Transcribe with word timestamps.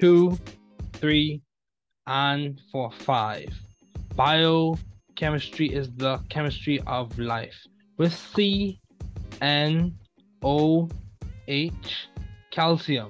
two, 0.00 0.38
three, 0.94 1.40
and 2.06 2.60
for 2.70 2.90
five. 2.90 3.48
Biochemistry 4.14 5.72
is 5.72 5.90
the 5.96 6.18
chemistry 6.28 6.80
of 6.86 7.18
life 7.18 7.56
with 7.98 8.14
C, 8.14 8.80
N, 9.40 9.96
O, 10.42 10.88
H, 11.48 12.08
calcium, 12.50 13.08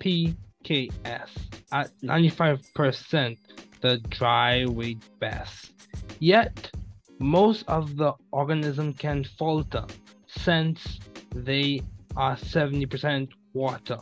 PKS 0.00 1.30
at 1.72 1.90
95% 2.02 3.36
the 3.84 3.98
dry 4.08 4.64
weight 4.64 5.02
best. 5.20 5.72
Yet, 6.18 6.70
most 7.18 7.64
of 7.68 7.96
the 7.96 8.14
organism 8.32 8.94
can 8.94 9.24
falter 9.38 9.84
since 10.26 11.00
they 11.34 11.82
are 12.16 12.36
70% 12.36 13.28
water. 13.52 13.98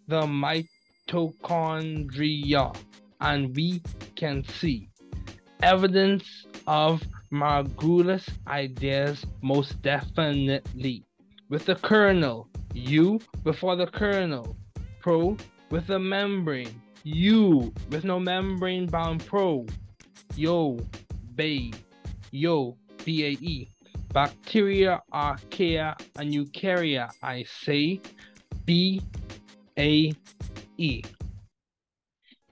the 0.07 0.21
mitochondria 0.21 2.75
and 3.19 3.55
we 3.55 3.81
can 4.15 4.43
see 4.43 4.89
evidence 5.61 6.45
of 6.67 7.03
Margulis 7.31 8.27
ideas 8.47 9.25
most 9.41 9.81
definitely. 9.81 11.03
With 11.49 11.65
the 11.65 11.75
kernel, 11.75 12.47
U 12.73 13.19
before 13.43 13.75
the 13.75 13.87
kernel, 13.87 14.55
pro 14.99 15.37
with 15.69 15.87
the 15.87 15.99
membrane, 15.99 16.81
U 17.03 17.73
with 17.89 18.03
no 18.03 18.19
membrane 18.19 18.87
bound 18.87 19.25
pro, 19.25 19.65
yo, 20.35 20.79
bay, 21.35 21.71
yo, 22.31 22.77
BAE. 23.05 23.67
Bacteria, 24.13 25.01
archaea, 25.13 25.95
and 26.17 26.33
eukarya, 26.33 27.09
I 27.23 27.45
say, 27.63 28.01
B 28.65 29.01
A 29.79 30.13
E. 30.77 31.01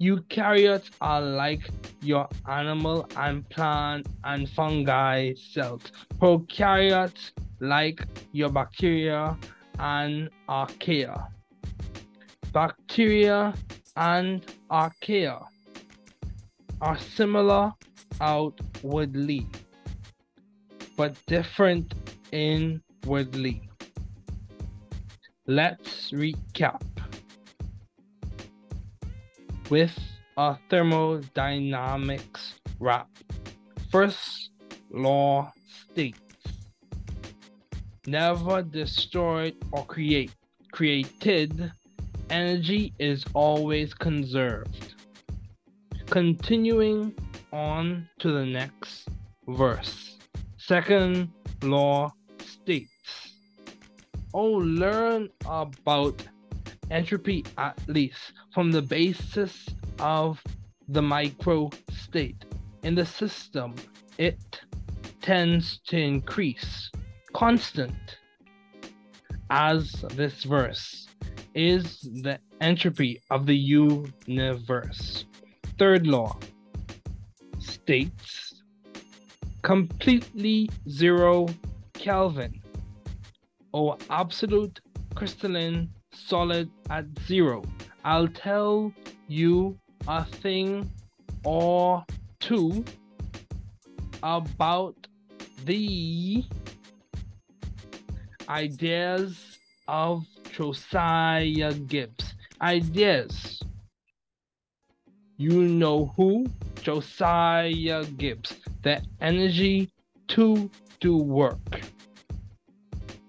Eukaryotes 0.01 0.89
are 1.01 1.21
like 1.21 1.69
your 2.01 2.29
animal 2.47 3.05
and 3.17 3.47
plant 3.49 4.07
and 4.23 4.49
fungi 4.49 5.33
cells. 5.33 5.81
Prokaryotes 6.21 7.31
like 7.59 8.05
your 8.31 8.49
bacteria 8.49 9.37
and 9.79 10.29
archaea. 10.47 11.27
Bacteria 12.51 13.53
and 13.95 14.45
archaea 14.69 15.43
are 16.81 16.97
similar 16.97 17.73
outwardly, 18.21 19.47
but 20.95 21.15
different 21.27 21.93
inwardly. 22.31 23.61
Let's 25.47 26.11
recap 26.11 26.81
with 29.69 29.97
a 30.37 30.57
thermodynamics 30.69 32.55
wrap. 32.79 33.07
First 33.91 34.51
law 34.91 35.51
states 35.91 36.28
never 38.09 38.61
destroyed 38.61 39.55
or 39.71 39.85
create. 39.85 40.31
Created 40.71 41.71
energy 42.29 42.93
is 42.99 43.25
always 43.33 43.93
conserved. 43.93 44.95
Continuing 46.09 47.13
on 47.51 48.07
to 48.19 48.31
the 48.31 48.45
next 48.45 49.09
verse. 49.47 50.17
Second 50.57 51.29
law 51.63 52.13
states 52.39 52.89
Oh, 54.33 54.51
learn 54.51 55.29
about 55.45 56.21
entropy 56.91 57.43
at 57.57 57.79
least 57.87 58.33
from 58.53 58.71
the 58.71 58.81
basis 58.81 59.67
of 59.99 60.41
the 60.87 61.01
micro 61.01 61.71
state. 61.91 62.45
In 62.83 62.93
the 62.93 63.05
system, 63.05 63.73
it 64.19 64.39
tends 65.21 65.79
to 65.87 65.97
increase 65.97 66.91
constant 67.33 68.17
as 69.49 69.91
this 70.15 70.43
verse 70.43 71.07
is 71.55 72.01
the 72.21 72.39
entropy 72.61 73.21
of 73.29 73.45
the 73.45 73.55
universe. 73.55 75.25
Third 75.77 76.05
law 76.07 76.37
states 77.59 78.61
completely 79.61 80.69
zero 80.89 81.47
Kelvin 81.93 82.61
or 83.71 83.97
absolute 84.09 84.79
crystalline 85.15 85.89
solid 86.13 86.69
at 86.89 87.05
zero. 87.27 87.63
I'll 88.03 88.27
tell 88.27 88.93
you 89.27 89.77
a 90.07 90.23
thing 90.25 90.89
or 91.43 92.05
two 92.39 92.83
about 94.23 94.95
the 95.65 96.43
ideas 98.49 99.57
of 99.87 100.25
Josiah 100.51 101.73
Gibbs. 101.73 102.33
Ideas. 102.61 103.61
You 105.37 105.61
know 105.61 106.13
who? 106.17 106.47
Josiah 106.81 108.03
Gibbs. 108.17 108.55
The 108.81 109.01
energy 109.21 109.89
to 110.29 110.69
do 110.99 111.17
work. 111.17 111.81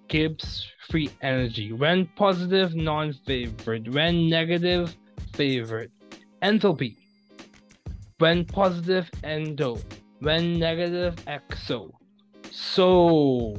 Gibbs 0.09 0.66
free 0.91 1.10
energy. 1.22 1.72
When 1.72 2.06
positive, 2.16 2.75
non-favored. 2.75 3.94
When 3.94 4.28
negative, 4.28 4.97
favored. 5.34 5.92
Enthalpy. 6.42 6.97
When 8.19 8.44
positive, 8.44 9.09
endo. 9.22 9.78
When 10.19 10.59
negative, 10.59 11.14
exo. 11.26 11.92
So, 12.50 13.56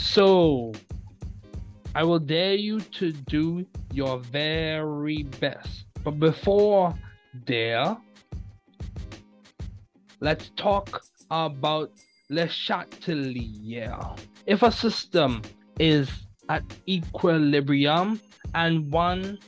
so, 0.00 0.72
I 1.94 2.04
will 2.04 2.18
dare 2.18 2.54
you 2.54 2.80
to 2.80 3.12
do 3.12 3.66
your 3.92 4.18
very 4.18 5.24
best. 5.24 5.84
But 6.02 6.18
before 6.18 6.94
there, 7.46 7.96
let's 10.20 10.50
talk 10.56 11.02
about 11.30 11.92
Le 12.30 12.48
Chatelier. 12.48 14.18
If 14.46 14.62
a 14.62 14.72
system 14.72 15.42
is 15.78 16.08
at 16.48 16.64
equilibrium 16.88 18.20
and 18.54 18.90
one 18.90 19.38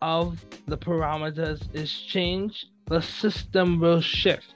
of 0.00 0.44
the 0.66 0.76
parameters 0.76 1.62
is 1.74 1.92
changed, 1.92 2.66
the 2.86 3.00
system 3.00 3.78
will 3.78 4.00
shift 4.00 4.54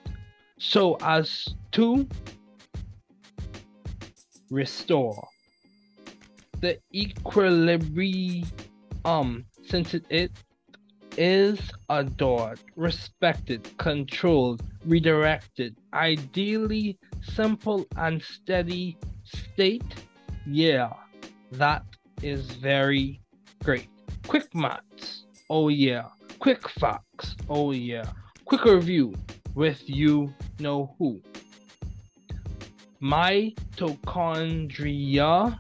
so 0.59 0.97
as 1.01 1.55
to 1.73 2.07
restore 4.51 5.29
the 6.61 6.79
equilibrium 6.95 8.47
um, 9.05 9.45
since 9.65 9.95
it, 9.95 10.05
it 10.11 10.33
is 11.17 11.61
adored, 11.89 12.59
respected, 12.75 13.69
controlled, 13.79 14.63
redirected, 14.85 15.77
ideally 15.95 16.99
simple 17.23 17.87
and 17.97 18.23
steady 18.23 18.99
state, 19.25 19.85
yeah, 20.47 20.93
that 21.53 21.85
is 22.23 22.51
very 22.53 23.21
great. 23.65 23.89
Quick 24.27 24.55
maths, 24.55 25.27
oh 25.51 25.69
yeah. 25.69 26.09
Quick 26.39 26.69
facts, 26.69 27.35
oh 27.49 27.73
yeah. 27.73 28.05
Quick 28.45 28.65
review 28.65 29.15
with 29.55 29.89
you 29.89 30.35
know 30.61 30.95
who. 30.99 31.21
My 33.01 33.55
mitochondria 33.77 35.59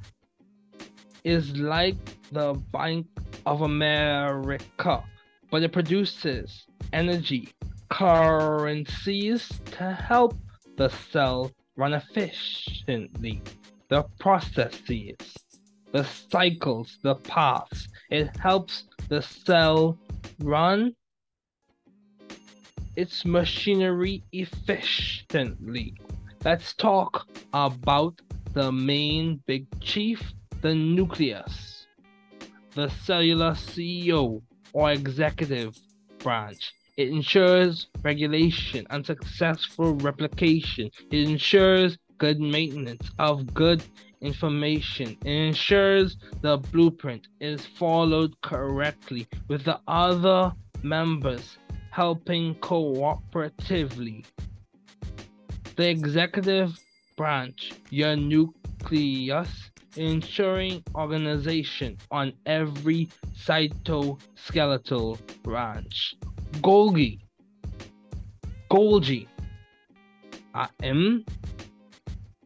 is 1.27 1.57
like 1.57 1.97
the 2.31 2.55
bank 2.73 3.05
of 3.47 3.63
America, 3.63 5.03
but 5.51 5.61
it 5.65 5.73
produces 5.73 6.67
energy 6.93 7.49
currencies 7.91 9.49
to 9.73 9.93
help 9.93 10.37
the 10.77 10.89
cell 11.11 11.51
run 11.75 11.95
efficiently. 11.95 13.43
The 13.89 14.05
processes, 14.21 15.17
the 15.91 16.05
cycles, 16.05 16.99
the 17.03 17.17
paths, 17.17 17.89
it 18.09 18.37
helps 18.37 18.85
the 19.09 19.21
cell 19.21 19.99
run 20.39 20.95
its 22.95 23.25
machinery 23.25 24.23
efficiently. 24.31 25.95
Let's 26.45 26.73
talk 26.75 27.27
about 27.53 28.21
the 28.53 28.71
main 28.71 29.43
big 29.47 29.67
chief, 29.81 30.33
the 30.67 30.75
nucleus, 30.75 31.87
the 32.75 32.89
cellular 33.05 33.53
CEO 33.53 34.43
or 34.73 34.91
executive 34.91 35.79
branch. 36.19 36.75
It 36.97 37.09
ensures 37.09 37.87
regulation 38.03 38.85
and 38.91 39.07
successful 39.07 39.95
replication. 39.95 40.91
It 41.13 41.29
ensures 41.29 41.97
good 42.19 42.41
maintenance 42.41 43.09
of 43.21 43.55
good 43.55 43.85
information. 44.21 45.17
It 45.25 45.31
ensures 45.31 46.17
the 46.41 46.57
blueprint 46.57 47.29
is 47.41 47.65
followed 47.65 48.35
correctly 48.41 49.29
with 49.47 49.63
the 49.63 49.79
other 49.87 50.53
members 50.83 51.59
helping 51.93 52.57
cooperatively. 52.57 54.25
The 55.77 55.89
executive 55.89 56.77
branch, 57.17 57.71
your 57.91 58.17
nucleus, 58.17 59.71
ensuring 59.97 60.83
organization 60.95 61.97
on 62.11 62.33
every 62.47 63.09
cytoskeletal 63.35 65.19
branch. 65.43 66.15
Golgi, 66.61 67.21
Golgi, 68.71 69.27
I 70.55 70.69
am 70.83 71.25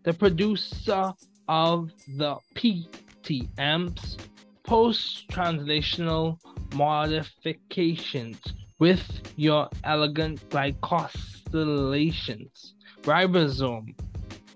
the 0.02 0.14
producer 0.14 1.12
of 1.48 1.90
the 2.16 2.36
PTMs, 2.54 4.16
post 4.64 5.28
translational 5.28 6.38
modifications 6.74 8.40
with 8.78 9.02
your 9.36 9.68
elegant 9.84 10.48
glycosylations. 10.48 12.72
Ribosome 13.02 13.94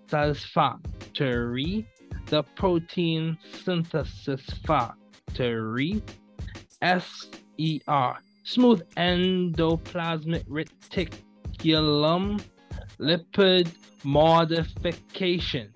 satisfactory, 0.08 1.87
the 2.26 2.43
protein 2.56 3.38
synthesis 3.65 4.43
factory, 4.67 6.03
SER, 6.82 8.15
smooth 8.44 8.82
endoplasmic 8.97 10.44
reticulum, 10.49 12.43
lipid 12.99 13.69
modification, 14.05 15.73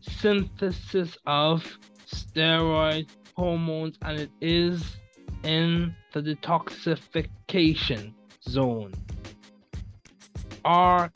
synthesis 0.00 1.16
of 1.26 1.64
steroid 2.06 3.08
hormones, 3.36 3.96
and 4.02 4.18
it 4.18 4.30
is 4.40 4.96
in 5.44 5.94
the 6.12 6.20
detoxification 6.20 8.12
zone. 8.48 8.92
RER, 10.64 11.10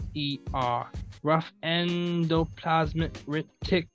rough 1.23 1.53
endoplasmic 1.63 3.13
reticulum, 3.27 3.89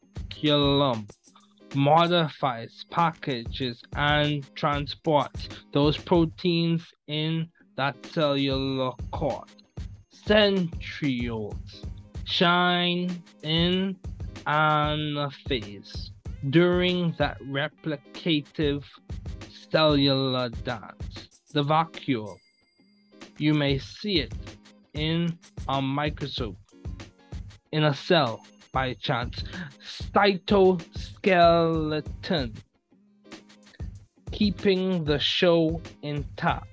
modifies, 1.75 2.85
packages, 2.89 3.81
and 3.95 4.55
transports 4.55 5.49
those 5.73 5.97
proteins 5.97 6.83
in 7.07 7.47
that 7.75 7.95
cellular 8.05 8.91
cord. 9.11 9.49
Centrioles 10.25 11.85
shine 12.25 13.23
in 13.43 13.95
anaphase 14.45 16.09
during 16.49 17.13
that 17.17 17.39
replicative 17.41 18.83
cellular 19.71 20.49
dance. 20.49 21.29
The 21.53 21.63
vacuole. 21.63 22.37
You 23.37 23.53
may 23.53 23.77
see 23.77 24.19
it 24.19 24.33
in 24.93 25.37
a 25.69 25.81
microscope, 25.81 26.57
in 27.71 27.83
a 27.85 27.93
cell 27.93 28.41
by 28.71 28.93
chance. 28.95 29.43
Cytoskeleton. 30.13 32.55
Keeping 34.31 35.03
the 35.03 35.19
show 35.19 35.81
intact. 36.01 36.67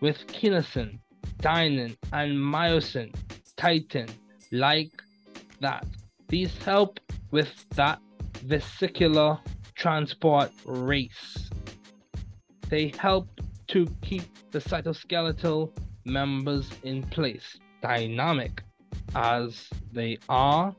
With 0.00 0.26
kinesin, 0.28 1.00
dynein, 1.42 1.96
and 2.12 2.36
myosin, 2.36 3.12
titin, 3.56 4.08
like 4.52 5.02
that. 5.60 5.84
These 6.28 6.56
help 6.62 7.00
with 7.30 7.68
that 7.70 8.00
vesicular 8.44 9.38
transport 9.74 10.52
race. 10.64 11.50
They 12.68 12.92
help 12.98 13.28
to 13.68 13.86
keep 14.02 14.24
the 14.50 14.58
cytoskeletal 14.58 15.70
members 16.04 16.70
in 16.82 17.02
place, 17.04 17.58
dynamic 17.82 18.62
as 19.14 19.68
they 19.92 20.18
are. 20.28 20.74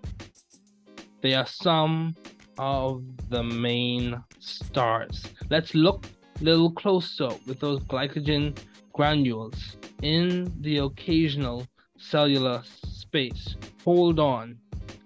They 1.22 1.34
are 1.34 1.48
some 1.48 2.16
of 2.58 3.04
the 3.30 3.44
main 3.44 4.24
stars. 4.40 5.24
Let's 5.50 5.74
look 5.76 6.06
a 6.40 6.44
little 6.44 6.72
closer 6.72 7.30
with 7.48 7.60
those 7.60 7.80
glycogen 7.82 8.58
granules 8.94 9.78
in 10.02 10.54
the 10.62 10.80
occasional 10.80 11.68
cellular 11.98 12.64
space. 12.86 13.56
Hold 13.84 14.20
on. 14.20 14.58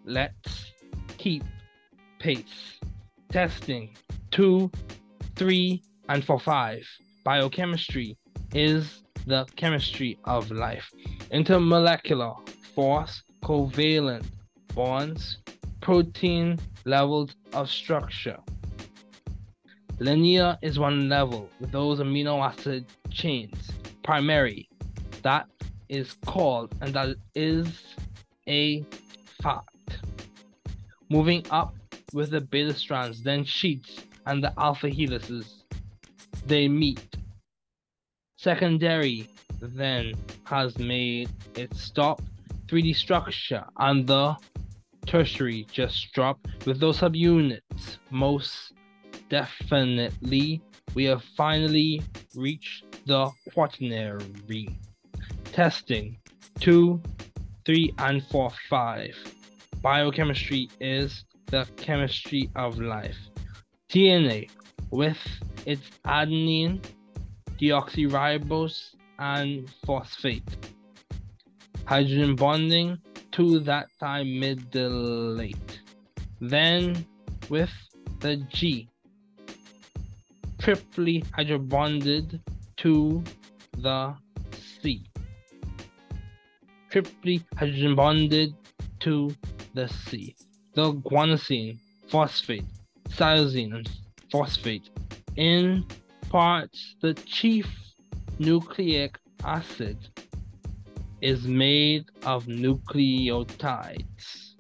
Let's 0.06 0.72
keep 1.18 1.44
pace. 2.20 2.80
Testing. 3.32 3.96
Two, 4.32 4.72
three, 5.36 5.84
and 6.10 6.24
for 6.24 6.40
five. 6.40 6.88
Biochemistry 7.24 8.18
is 8.54 9.04
the 9.26 9.46
chemistry 9.56 10.20
of 10.26 10.52
life. 10.52 10.92
Intermolecular 11.32 12.36
force, 12.76 13.24
covalent 13.44 14.26
bonds, 14.74 15.38
protein 15.82 16.60
levels 16.86 17.36
of 17.54 17.70
structure. 17.70 18.38
Linear 20.00 20.58
is 20.62 20.80
one 20.80 21.08
level 21.08 21.50
with 21.60 21.72
those 21.72 22.00
amino 22.00 22.44
acid 22.44 22.86
chains. 23.10 23.72
Primary, 24.04 24.68
that 25.22 25.48
is 25.90 26.14
called 26.26 26.74
and 26.82 26.94
that 26.94 27.16
is 27.36 27.68
a 28.48 28.84
fact. 29.42 30.00
Moving 31.10 31.46
up 31.52 31.76
with 32.12 32.32
the 32.32 32.42
beta 32.42 32.74
strands, 32.74 33.22
then 33.22 33.44
sheets 33.44 34.02
and 34.26 34.44
the 34.44 34.54
alpha 34.58 34.90
helices, 34.90 35.64
they 36.48 36.68
meet. 36.68 37.18
Secondary 38.38 39.30
then 39.62 40.14
has 40.44 40.78
made 40.78 41.30
its 41.56 41.82
stop 41.82 42.22
3D 42.68 42.96
structure 42.96 43.66
and 43.78 44.08
the 44.08 44.36
tertiary 45.06 45.68
just 45.72 46.12
dropped 46.14 46.66
with 46.66 46.80
those 46.80 47.00
subunits. 47.00 47.98
Most 48.10 48.74
definitely, 49.30 50.62
we 50.96 51.06
have 51.06 51.24
finally 51.36 52.02
reached 52.36 52.86
the 53.06 53.30
quaternary. 53.54 54.70
Testing 55.52 56.18
2, 56.60 57.02
3, 57.66 57.94
and 58.00 58.24
4, 58.28 58.52
5. 58.70 59.16
Biochemistry 59.82 60.70
is 60.80 61.26
the 61.48 61.68
chemistry 61.78 62.50
of 62.56 62.80
life. 62.80 63.18
DNA 63.90 64.50
with 64.92 65.20
its 65.66 65.90
adenine, 66.06 66.84
deoxyribose, 67.60 68.96
and 69.20 69.70
phosphate. 69.86 70.73
Hydrogen 71.94 72.36
bonding 72.36 72.98
to 73.34 73.60
that 73.60 73.86
thymidylate. 74.02 75.78
Then 76.42 77.06
with 77.50 77.70
the 78.20 78.38
G, 78.52 78.90
triply 80.58 81.24
hydrobonded 81.36 82.42
to 82.78 83.24
the 83.78 84.16
C. 84.82 85.04
Triply 86.90 87.44
hydrogen 87.56 87.94
bonded 87.94 88.56
to 89.02 89.36
the 89.76 89.88
C. 89.88 90.36
The 90.74 90.94
guanosine, 90.94 91.78
phosphate, 92.08 92.66
cytosine, 93.10 93.76
and 93.76 93.90
phosphate 94.32 94.90
in 95.36 95.86
parts 96.32 96.96
the 97.02 97.14
chief 97.14 97.68
nucleic 98.40 99.20
acid 99.44 100.10
is 101.24 101.48
made 101.48 102.04
of 102.26 102.46
nucleotides 102.48 104.56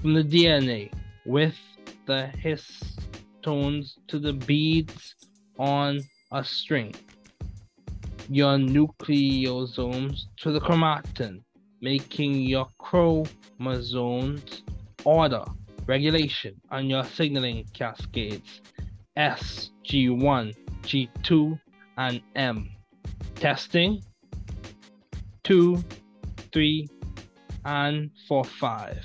from 0.00 0.14
the 0.14 0.22
DNA 0.22 0.92
with 1.26 1.56
the 2.06 2.30
histones 2.40 3.94
to 4.06 4.20
the 4.20 4.32
beads 4.32 5.16
on 5.58 6.00
a 6.30 6.44
string. 6.44 6.94
Your 8.28 8.58
nucleosomes 8.58 10.20
to 10.36 10.52
the 10.52 10.60
chromatin, 10.60 11.42
making 11.80 12.42
your 12.42 12.68
chromosomes 12.78 14.62
order, 15.04 15.44
regulation, 15.86 16.60
and 16.70 16.88
your 16.88 17.02
signaling 17.02 17.66
cascades 17.74 18.62
S, 19.16 19.70
G1, 19.84 20.54
G2, 20.84 21.58
and 21.98 22.22
M. 22.36 22.70
Testing 23.34 24.00
2, 25.44 25.82
3, 26.52 26.88
and 27.64 28.10
4, 28.28 28.44
5. 28.44 28.98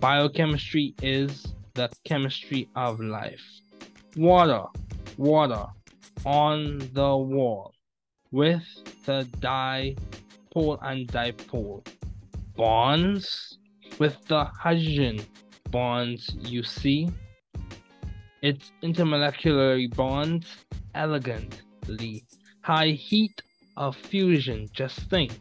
Biochemistry 0.00 0.94
is 1.02 1.46
the 1.74 1.90
chemistry 2.04 2.68
of 2.76 3.00
life. 3.00 3.42
Water, 4.16 4.64
water 5.16 5.66
on 6.24 6.78
the 6.92 7.16
wall 7.16 7.74
with 8.30 8.62
the 9.04 9.26
dipole 9.40 10.78
and 10.82 11.08
dipole. 11.08 11.86
Bonds 12.56 13.58
with 13.98 14.16
the 14.28 14.44
hydrogen 14.44 15.18
bonds 15.70 16.36
you 16.38 16.62
see. 16.62 17.10
Its 18.42 18.70
intermolecular 18.82 19.92
bonds 19.96 20.46
elegantly. 20.94 22.24
High 22.60 22.90
heat 22.90 23.42
of 23.76 23.96
fusion, 23.96 24.68
just 24.72 25.00
think, 25.10 25.32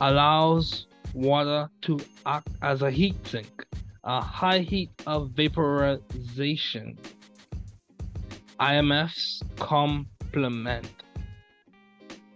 allows 0.00 0.86
water 1.14 1.68
to 1.82 1.98
act 2.26 2.48
as 2.62 2.82
a 2.82 2.90
heat 2.90 3.16
sink. 3.26 3.64
A 4.04 4.20
high 4.20 4.58
heat 4.58 4.90
of 5.06 5.30
vaporization. 5.30 6.98
IMFs 8.60 9.42
complement. 9.56 10.88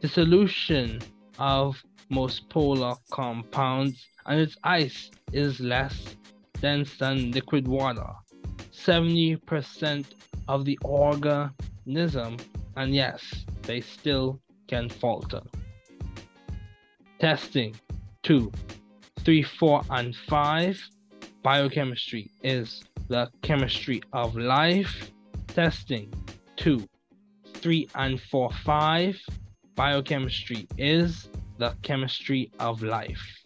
The 0.00 0.08
solution 0.08 1.00
of 1.38 1.76
most 2.08 2.48
polar 2.48 2.94
compounds 3.10 4.06
and 4.26 4.40
its 4.40 4.56
ice 4.64 5.10
is 5.32 5.60
less 5.60 6.16
dense 6.60 6.96
than 6.98 7.32
liquid 7.32 7.66
water. 7.68 8.08
70% 8.72 10.06
of 10.48 10.64
the 10.64 10.78
organism, 10.84 12.36
and 12.76 12.94
yes, 12.94 13.44
they 13.62 13.80
still 13.80 14.40
can 14.68 14.88
falter. 14.88 15.42
Testing 17.18 17.74
two, 18.22 18.52
three, 19.24 19.42
four, 19.42 19.82
and 19.90 20.14
5. 20.14 20.80
Biochemistry 21.42 22.30
is 22.42 22.84
the 23.08 23.28
chemistry 23.42 24.02
of 24.12 24.36
life. 24.36 25.10
Testing 25.48 26.12
2, 26.56 26.86
3, 27.54 27.88
and 27.96 28.20
4, 28.20 28.50
5. 28.64 29.20
Biochemistry 29.74 30.68
is 30.78 31.28
the 31.58 31.74
chemistry 31.82 32.52
of 32.60 32.82
life. 32.82 33.42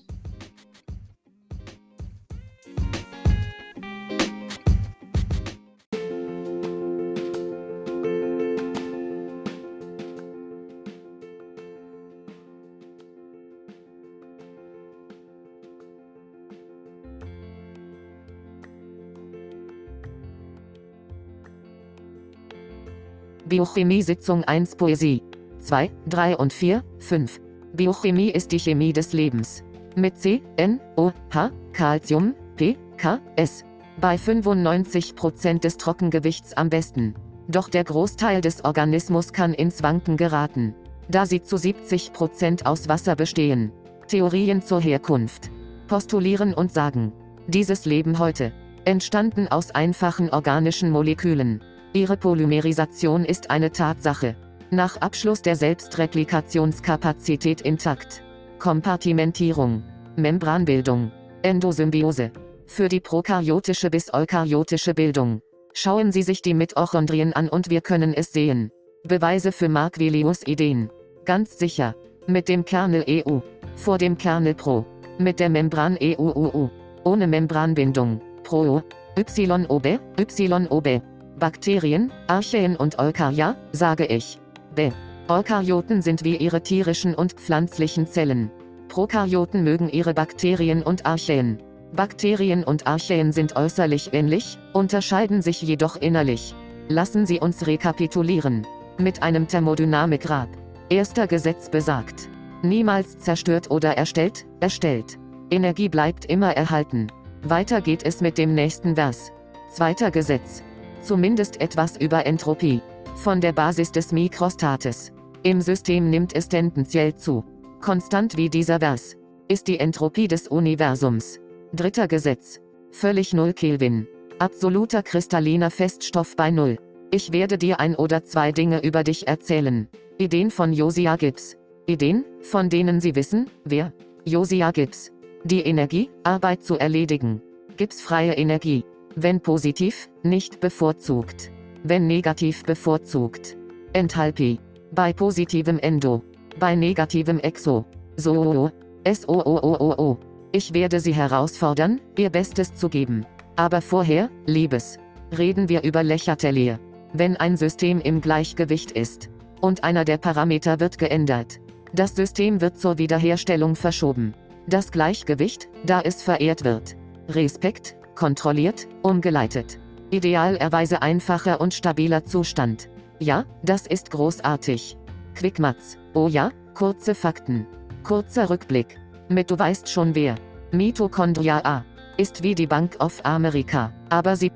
Biochemie 23.63 24.03
Sitzung 24.03 24.43
1 24.43 24.75
Poesie 24.75 25.23
2, 25.61 25.93
3 26.09 26.37
und 26.37 26.53
4, 26.53 26.83
5. 26.99 27.41
Biochemie 27.75 28.31
ist 28.31 28.51
die 28.51 28.59
Chemie 28.59 28.93
des 28.93 29.13
Lebens. 29.13 29.63
Mit 29.95 30.19
C, 30.19 30.43
N, 30.57 30.81
O, 30.97 31.13
H, 31.33 31.53
Calcium, 31.73 32.35
P, 32.57 32.77
K, 32.97 33.21
S. 33.37 33.65
Bei 34.01 34.17
95% 34.17 35.61
des 35.61 35.77
Trockengewichts 35.77 36.55
am 36.55 36.71
besten. 36.71 37.15
Doch 37.47 37.69
der 37.69 37.85
Großteil 37.85 38.41
des 38.41 38.65
Organismus 38.65 39.33
kann 39.33 39.55
ins 39.55 39.85
Wanken 39.85 40.17
geraten. 40.17 40.75
Da 41.09 41.25
sie 41.25 41.41
zu 41.41 41.55
70% 41.55 42.67
aus 42.67 42.89
Wasser 42.89 43.15
bestehen. 43.15 43.71
Theorien 44.09 44.61
zur 44.63 44.81
Herkunft. 44.81 45.53
Postulieren 45.87 46.53
und 46.53 46.73
sagen. 46.73 47.13
Dieses 47.47 47.85
Leben 47.85 48.19
heute. 48.19 48.53
Entstanden 48.85 49.47
aus 49.47 49.71
einfachen 49.71 50.31
organischen 50.31 50.91
Molekülen. 50.91 51.63
Ihre 51.95 52.17
Polymerisation 52.17 53.27
ist 53.27 53.51
eine 53.51 53.71
Tatsache. 53.71 54.35
Nach 54.71 54.97
Abschluss 54.97 55.43
der 55.43 55.57
Selbstreplikationskapazität 55.57 57.61
intakt. 57.61 58.23
Kompartimentierung. 58.59 59.83
Membranbildung. 60.17 61.13
Endosymbiose. 61.43 62.31
Für 62.67 62.89
die 62.89 63.01
prokaryotische 63.01 63.91
bis 63.91 64.15
eukaryotische 64.15 64.95
Bildung. 64.95 65.43
Schauen 65.75 66.13
Sie 66.13 66.23
sich 66.23 66.41
die 66.41 66.55
Mitochondrien 66.55 67.35
an 67.35 67.51
und 67.51 67.69
wir 67.69 67.83
können 67.83 68.15
es 68.15 68.33
sehen. 68.33 68.71
Beweise 69.05 69.53
für 69.53 69.69
Marquelius 69.69 70.47
Ideen. 70.47 70.89
Ganz 71.27 71.59
sicher. 71.59 71.95
Mit 72.27 72.49
dem 72.49 72.65
Kernel 72.65 73.05
EU. 73.07 73.41
Vor 73.77 73.99
dem 73.99 74.17
Kernel 74.17 74.55
Pro. 74.55 74.87
Mit 75.19 75.41
der 75.41 75.51
Membran 75.51 75.99
EUUU. 76.01 76.71
Ohne 77.05 77.27
Membranbindung. 77.27 78.23
Pro. 78.45 78.83
YOB, 79.15 80.01
YOB. 80.39 81.03
Bakterien, 81.43 82.13
Archäen 82.29 82.77
und 82.77 83.01
Eukarya, 83.01 83.57
sage 83.73 84.07
ich. 84.07 84.39
B. 84.77 84.93
Eukaryoten 85.27 86.01
sind 86.01 86.23
wie 86.23 86.37
ihre 86.37 86.63
tierischen 86.63 87.17
und 87.17 87.33
pflanzlichen 87.33 88.07
Zellen. 88.07 88.49
Prokaryoten 88.87 89.65
mögen 89.65 89.89
ihre 89.89 90.15
Bakterien 90.15 90.85
und 90.85 91.05
Archäen. 91.05 91.61
Bakterien 91.97 92.63
und 92.63 92.87
Archäen 92.87 93.33
sind 93.33 93.57
äußerlich 93.57 94.15
ähnlich, 94.15 94.57
unterscheiden 94.73 95.43
sich 95.43 95.61
jedoch 95.61 95.97
innerlich. 95.97 96.55
Lassen 96.89 97.27
Sie 97.27 97.41
uns 97.41 97.67
rekapitulieren. 97.67 98.65
Mit 98.99 99.25
einem 99.25 99.49
Thermodynamikrad. 99.49 100.49
Erster 100.91 101.27
Gesetz 101.27 101.69
besagt. 101.69 102.29
Niemals 102.63 103.19
zerstört 103.19 103.69
oder 103.69 103.97
erstellt, 103.97 104.47
erstellt. 104.61 105.19
Energie 105.51 105.89
bleibt 105.89 106.25
immer 106.25 106.57
erhalten. 106.57 107.09
Weiter 107.43 107.81
geht 107.81 108.05
es 108.05 108.21
mit 108.21 108.39
dem 108.39 108.55
nächsten 108.55 108.95
Vers. 108.95 109.33
Zweiter 109.73 110.13
Gesetz 110.13 110.63
zumindest 111.03 111.61
etwas 111.61 111.97
über 111.97 112.25
Entropie. 112.27 112.81
Von 113.17 113.41
der 113.41 113.53
Basis 113.53 113.93
des 113.93 114.13
Mikrostates. 114.13 115.13
Im 115.43 115.61
System 115.61 116.09
nimmt 116.09 116.35
es 116.35 116.49
tendenziell 116.49 117.15
zu. 117.15 117.45
Konstant 117.81 118.37
wie 118.37 118.49
dieser 118.49 118.81
Vers. 118.81 119.17
Ist 119.49 119.69
die 119.69 119.81
Entropie 119.81 120.29
des 120.29 120.49
Universums. 120.49 121.41
Dritter 121.75 122.09
Gesetz. 122.09 122.61
Völlig 122.91 123.35
null 123.35 123.53
Kelvin. 123.53 124.07
Absoluter 124.39 125.03
kristalliner 125.03 125.71
Feststoff 125.71 126.37
bei 126.37 126.51
Null. 126.51 126.79
Ich 127.11 127.33
werde 127.33 127.59
dir 127.59 127.81
ein 127.81 127.95
oder 127.95 128.25
zwei 128.25 128.53
Dinge 128.53 128.83
über 128.83 129.05
dich 129.05 129.29
erzählen. 129.29 129.89
Ideen 130.19 130.51
von 130.51 130.73
Josiah 130.73 131.17
Gibbs. 131.17 131.57
Ideen, 131.87 132.25
von 132.41 132.71
denen 132.71 133.01
Sie 133.01 133.15
wissen, 133.15 133.51
wer? 133.65 133.93
Josiah 134.25 134.71
Gibbs. 134.71 135.13
Die 135.45 135.63
Energie, 135.63 136.09
Arbeit 136.23 136.63
zu 136.63 136.79
erledigen. 136.79 137.43
Gibbs 137.77 138.01
freie 138.01 138.35
Energie. 138.35 138.85
Wenn 139.15 139.41
positiv, 139.41 140.09
nicht 140.23 140.61
bevorzugt. 140.61 141.53
Wenn 141.83 142.07
negativ 142.07 142.65
bevorzugt. 142.65 143.57
Enthalpie. 143.93 144.59
Bei 144.91 145.13
positivem 145.13 145.79
Endo. 145.79 146.23
Bei 146.59 146.75
negativem 146.75 147.39
Exo. 147.39 147.85
So. 148.17 148.71
S-O-O-O-O-O. 149.05 150.19
Ich 150.53 150.73
werde 150.73 151.01
Sie 151.01 151.15
herausfordern, 151.15 152.01
Ihr 152.17 152.31
Bestes 152.31 152.75
zu 152.75 152.89
geben. 152.89 153.27
Aber 153.57 153.83
vorher, 153.83 154.31
Liebes. 154.47 154.99
Reden 155.37 155.69
wir 155.69 155.83
über 155.83 156.03
Lächertelier. 156.03 156.79
Wenn 157.13 157.37
ein 157.37 157.57
System 157.57 158.01
im 158.01 158.21
Gleichgewicht 158.21 158.93
ist. 158.93 159.29
Und 159.61 159.85
einer 159.85 160.05
der 160.05 160.17
Parameter 160.17 160.81
wird 160.81 160.99
geändert. 160.99 161.61
Das 161.93 162.17
System 162.17 162.63
wird 162.63 162.79
zur 162.79 162.97
Wiederherstellung 162.97 163.77
verschoben. 163.77 164.35
Das 164.67 164.91
Gleichgewicht, 164.91 165.69
da 165.85 166.01
es 166.01 166.23
verehrt 166.23 166.65
wird. 166.65 166.97
Respekt, 167.29 167.97
kontrolliert, 168.15 168.87
umgeleitet. 169.03 169.79
Idealerweise 170.11 171.01
einfacher 171.01 171.61
und 171.61 171.75
stabiler 171.75 172.25
Zustand. 172.25 172.89
Ja, 173.19 173.47
das 173.63 173.87
ist 173.87 174.11
großartig. 174.11 174.97
Quickmatz. 175.35 175.97
Oh 176.15 176.29
ja, 176.29 176.51
kurze 176.75 177.15
Fakten. 177.15 177.67
Kurzer 178.03 178.51
Rückblick. 178.51 178.99
Mit 179.29 179.51
du 179.51 179.59
weißt 179.59 179.89
schon 179.89 180.15
wer. 180.15 180.35
Mitochondria 180.71 181.65
A. 181.65 181.85
Ist 182.19 182.43
wie 182.43 182.55
die 182.55 182.67
Bank 182.67 182.97
of 183.01 183.25
America, 183.25 183.93
aber 184.11 184.37
sie 184.37 184.53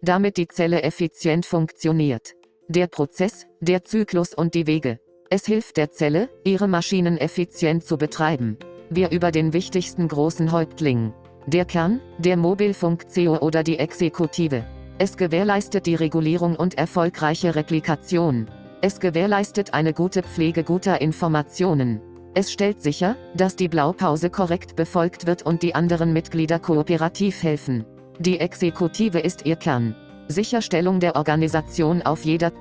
damit 0.00 0.36
die 0.36 0.48
Zelle 0.48 0.82
effizient 0.82 1.46
funktioniert. 1.46 2.34
Der 2.68 2.86
Prozess, 2.86 3.46
der 3.60 3.84
Zyklus 3.84 4.34
und 4.34 4.54
die 4.54 4.66
Wege. 4.66 4.98
Es 5.30 5.46
hilft 5.46 5.76
der 5.76 5.90
Zelle, 5.90 6.28
ihre 6.44 6.68
Maschinen 6.68 7.18
effizient 7.18 7.84
zu 7.84 7.96
betreiben 7.96 8.58
wir 8.94 9.10
über 9.10 9.30
den 9.30 9.52
wichtigsten 9.52 10.08
großen 10.08 10.52
Häuptling. 10.52 11.12
der 11.46 11.64
Kern, 11.64 12.00
der 12.18 12.36
Mobilfunk-CEO 12.36 13.38
oder 13.38 13.62
die 13.62 13.78
Exekutive. 13.78 14.64
Es 14.98 15.16
gewährleistet 15.16 15.86
die 15.86 15.94
Regulierung 15.94 16.56
und 16.56 16.78
erfolgreiche 16.78 17.54
Replikation. 17.54 18.48
Es 18.80 19.00
gewährleistet 19.00 19.74
eine 19.74 19.92
gute 19.92 20.22
Pflege 20.22 20.64
guter 20.64 21.00
Informationen. 21.00 22.00
Es 22.34 22.50
stellt 22.52 22.82
sicher, 22.82 23.16
dass 23.34 23.56
die 23.56 23.68
Blaupause 23.68 24.30
korrekt 24.30 24.76
befolgt 24.76 25.26
wird 25.26 25.42
und 25.42 25.62
die 25.62 25.74
anderen 25.74 26.12
Mitglieder 26.12 26.58
kooperativ 26.58 27.42
helfen. 27.42 27.84
Die 28.18 28.40
Exekutive 28.40 29.18
ist 29.20 29.46
ihr 29.46 29.56
Kern. 29.56 29.94
Sicherstellung 30.28 31.00
der 31.00 31.16
Organisation 31.16 32.02
auf 32.02 32.24
jeder 32.24 32.52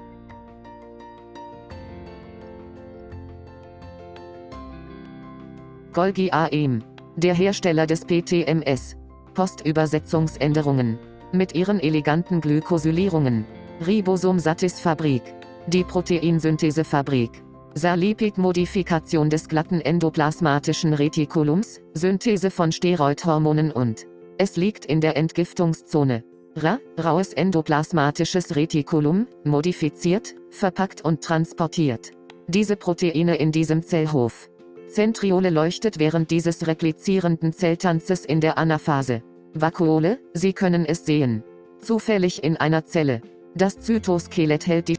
Golgi 5.94 6.32
AEM. 6.32 6.84
Der 7.18 7.36
Hersteller 7.36 7.86
des 7.86 8.04
PTMS. 8.06 8.96
Postübersetzungsänderungen. 9.36 10.98
Mit 11.32 11.54
ihren 11.54 11.80
eleganten 11.80 12.42
Glykosylierungen. 12.42 13.46
Ribosom-Satis-Fabrik. 13.86 15.22
Die 15.68 15.84
Proteinsynthesefabrik. 15.84 17.44
Salipid-Modifikation 17.76 19.30
des 19.30 19.48
glatten 19.48 19.82
endoplasmatischen 19.82 20.94
Retikulums, 20.94 21.80
Synthese 21.94 22.50
von 22.50 22.72
Steroidhormonen 22.72 23.72
und 23.72 24.08
es 24.40 24.58
liegt 24.58 24.86
in 24.86 25.00
der 25.00 25.16
Entgiftungszone. 25.16 26.24
Ra, 26.56 26.80
raues 27.04 27.34
endoplasmatisches 27.34 28.56
Retikulum, 28.56 29.28
modifiziert, 29.44 30.34
verpackt 30.50 31.06
und 31.06 31.24
transportiert. 31.24 32.12
Diese 32.48 32.76
Proteine 32.76 33.36
in 33.36 33.52
diesem 33.52 33.84
Zellhof. 33.84 34.50
Zentriole 34.88 35.50
leuchtet 35.50 36.00
während 36.00 36.32
dieses 36.32 36.68
replizierenden 36.68 37.54
Zelltanzes 37.54 38.26
in 38.26 38.42
der 38.42 38.58
Anaphase. 38.58 39.24
Vakuole, 39.54 40.20
Sie 40.34 40.54
können 40.54 40.86
es 40.86 41.06
sehen. 41.06 41.44
Zufällig 41.80 42.44
in 42.44 42.58
einer 42.58 42.86
Zelle. 42.86 43.22
Das 43.56 43.80
Zytoskelett 43.80 44.68
hält 44.68 44.88
die 44.88 44.98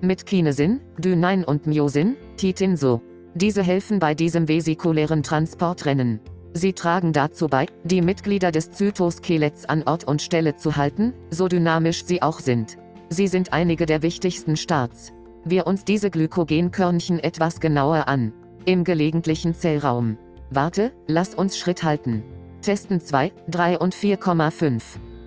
mit 0.00 0.26
Kinesin, 0.26 0.80
Dynein 0.98 1.44
und 1.44 1.66
Myosin, 1.66 2.16
Titin 2.36 2.76
so. 2.76 3.00
Diese 3.34 3.62
helfen 3.62 3.98
bei 3.98 4.14
diesem 4.14 4.48
vesikulären 4.48 5.22
Transportrennen. 5.22 6.20
Sie 6.54 6.72
tragen 6.72 7.12
dazu 7.12 7.48
bei, 7.48 7.66
die 7.84 8.02
Mitglieder 8.02 8.52
des 8.52 8.72
Zytoskeletts 8.72 9.64
an 9.66 9.84
Ort 9.84 10.04
und 10.04 10.20
Stelle 10.20 10.56
zu 10.56 10.76
halten, 10.76 11.14
so 11.30 11.48
dynamisch 11.48 12.04
sie 12.04 12.20
auch 12.20 12.40
sind. 12.40 12.76
Sie 13.08 13.26
sind 13.26 13.52
einige 13.52 13.86
der 13.86 14.02
wichtigsten 14.02 14.56
Starts. 14.56 15.12
Wir 15.44 15.66
uns 15.66 15.84
diese 15.84 16.08
Glykogenkörnchen 16.08 17.18
etwas 17.18 17.58
genauer 17.58 18.06
an. 18.06 18.32
Im 18.64 18.84
gelegentlichen 18.84 19.54
Zellraum. 19.54 20.16
Warte, 20.50 20.92
lass 21.08 21.34
uns 21.34 21.58
Schritt 21.58 21.82
halten. 21.82 22.22
Testen 22.60 23.00
2, 23.00 23.32
3 23.48 23.78
und 23.78 23.92
4,5. 23.92 24.82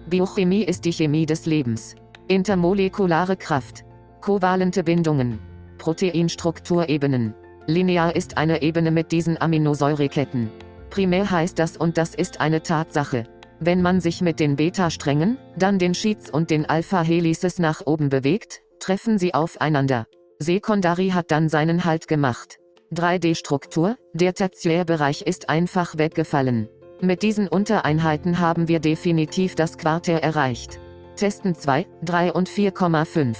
Biochemie 0.09 0.63
ist 0.63 0.85
die 0.85 0.93
Chemie 0.93 1.25
des 1.25 1.45
Lebens. 1.45 1.95
Intermolekulare 2.29 3.35
Kraft. 3.35 3.83
Kovalente 4.21 4.85
Bindungen. 4.85 5.39
Proteinstrukturebenen. 5.79 7.33
Linear 7.67 8.15
ist 8.15 8.37
eine 8.37 8.61
Ebene 8.61 8.91
mit 8.91 9.11
diesen 9.11 9.41
Aminosäureketten. 9.41 10.49
Primär 10.91 11.29
heißt 11.29 11.59
das 11.59 11.75
und 11.75 11.97
das 11.97 12.15
ist 12.15 12.39
eine 12.39 12.63
Tatsache. 12.63 13.25
Wenn 13.59 13.81
man 13.81 13.99
sich 13.99 14.21
mit 14.21 14.39
den 14.39 14.55
Beta-Strängen, 14.55 15.37
dann 15.57 15.77
den 15.77 15.93
Sheets 15.93 16.29
und 16.29 16.51
den 16.51 16.65
Alpha-Helices 16.65 17.59
nach 17.59 17.81
oben 17.85 18.09
bewegt, 18.09 18.61
treffen 18.79 19.17
sie 19.17 19.33
aufeinander. 19.33 20.05
Sekundari 20.39 21.09
hat 21.09 21.31
dann 21.31 21.49
seinen 21.49 21.85
Halt 21.85 22.07
gemacht. 22.07 22.57
3D-Struktur, 22.93 23.97
der 24.13 24.33
Tertiärbereich 24.33 25.21
ist 25.21 25.49
einfach 25.49 25.97
weggefallen. 25.97 26.69
Mit 27.01 27.23
diesen 27.23 27.47
Untereinheiten 27.47 28.39
haben 28.39 28.67
wir 28.67 28.79
definitiv 28.79 29.55
das 29.55 29.77
Quartär 29.77 30.23
erreicht. 30.23 30.79
Testen 31.15 31.55
2, 31.55 31.85
3 32.03 32.33
und 32.33 32.49
4,5. 32.49 33.35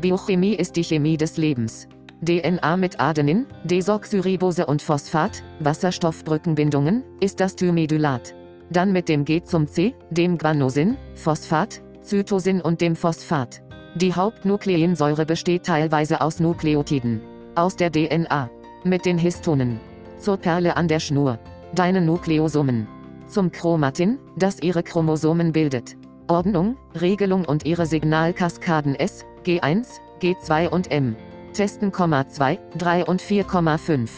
Biochemie 0.00 0.54
ist 0.54 0.76
die 0.76 0.84
Chemie 0.84 1.16
des 1.16 1.36
Lebens. 1.36 1.88
DNA 2.24 2.76
mit 2.76 2.98
Adenin, 2.98 3.46
Desoxyribose 3.64 4.66
und 4.66 4.82
Phosphat, 4.82 5.42
Wasserstoffbrückenbindungen, 5.60 7.04
ist 7.20 7.40
das 7.40 7.56
Thymedylat. 7.56 8.34
Dann 8.70 8.92
mit 8.92 9.08
dem 9.08 9.24
G 9.24 9.42
zum 9.42 9.66
C, 9.66 9.94
dem 10.10 10.38
Guanosin, 10.38 10.96
Phosphat, 11.14 11.82
Zytosin 12.00 12.60
und 12.60 12.80
dem 12.80 12.96
Phosphat. 12.96 13.62
Die 13.96 14.12
Hauptnukleinsäure 14.12 15.24
besteht 15.24 15.64
teilweise 15.64 16.20
aus 16.20 16.38
Nukleotiden. 16.38 17.22
Aus 17.54 17.76
der 17.76 17.90
DNA. 17.90 18.50
Mit 18.84 19.06
den 19.06 19.16
Histonen. 19.16 19.80
Zur 20.18 20.36
Perle 20.36 20.76
an 20.76 20.86
der 20.86 21.00
Schnur. 21.00 21.38
Deine 21.74 22.02
Nukleosomen. 22.02 22.86
Zum 23.26 23.50
Chromatin, 23.50 24.18
das 24.36 24.60
ihre 24.60 24.82
Chromosomen 24.82 25.50
bildet. 25.50 25.96
Ordnung, 26.28 26.76
Regelung 27.00 27.46
und 27.46 27.64
ihre 27.64 27.86
Signalkaskaden 27.86 28.96
S, 28.96 29.24
G1, 29.46 29.86
G2 30.20 30.68
und 30.68 30.90
M. 30.90 31.16
Testen, 31.54 31.90
2, 31.90 32.58
3 32.76 33.04
und 33.06 33.22
4,5. 33.22 34.10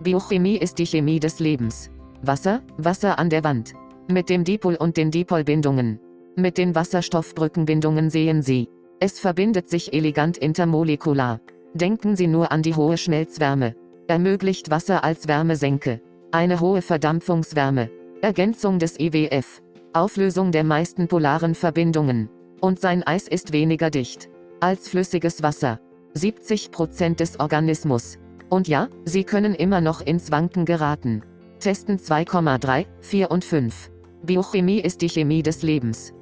Biochemie 0.00 0.56
ist 0.56 0.78
die 0.78 0.86
Chemie 0.86 1.20
des 1.20 1.40
Lebens. 1.40 1.90
Wasser, 2.22 2.62
Wasser 2.78 3.18
an 3.18 3.28
der 3.28 3.44
Wand. 3.44 3.74
Mit 4.08 4.30
dem 4.30 4.44
Dipol 4.44 4.76
und 4.76 4.96
den 4.96 5.10
Dipolbindungen. 5.10 6.00
Mit 6.36 6.56
den 6.56 6.74
Wasserstoffbrückenbindungen 6.74 8.08
sehen 8.08 8.40
Sie. 8.40 8.70
Es 8.98 9.20
verbindet 9.20 9.68
sich 9.68 9.92
elegant 9.92 10.38
intermolekular. 10.38 11.40
Denken 11.74 12.16
Sie 12.16 12.26
nur 12.26 12.52
an 12.52 12.62
die 12.62 12.74
hohe 12.74 12.96
Schmelzwärme. 12.96 13.74
Ermöglicht 14.06 14.70
Wasser 14.70 15.04
als 15.04 15.28
Wärmesenke. 15.28 16.00
Eine 16.30 16.60
hohe 16.60 16.82
Verdampfungswärme. 16.82 17.90
Ergänzung 18.22 18.78
des 18.78 18.98
IWF. 18.98 19.62
Auflösung 19.92 20.52
der 20.52 20.64
meisten 20.64 21.08
polaren 21.08 21.54
Verbindungen. 21.54 22.30
Und 22.60 22.80
sein 22.80 23.02
Eis 23.02 23.28
ist 23.28 23.52
weniger 23.52 23.90
dicht 23.90 24.30
als 24.60 24.88
flüssiges 24.88 25.42
Wasser. 25.42 25.80
70% 26.14 27.16
des 27.16 27.38
Organismus. 27.40 28.18
Und 28.48 28.68
ja, 28.68 28.88
Sie 29.04 29.24
können 29.24 29.54
immer 29.54 29.80
noch 29.80 30.00
ins 30.00 30.30
Wanken 30.30 30.64
geraten. 30.64 31.22
Testen 31.60 31.98
2,3, 31.98 32.86
4 33.00 33.30
und 33.30 33.44
5. 33.44 33.90
Biochemie 34.22 34.80
ist 34.80 35.02
die 35.02 35.08
Chemie 35.08 35.42
des 35.42 35.62
Lebens. 35.62 36.12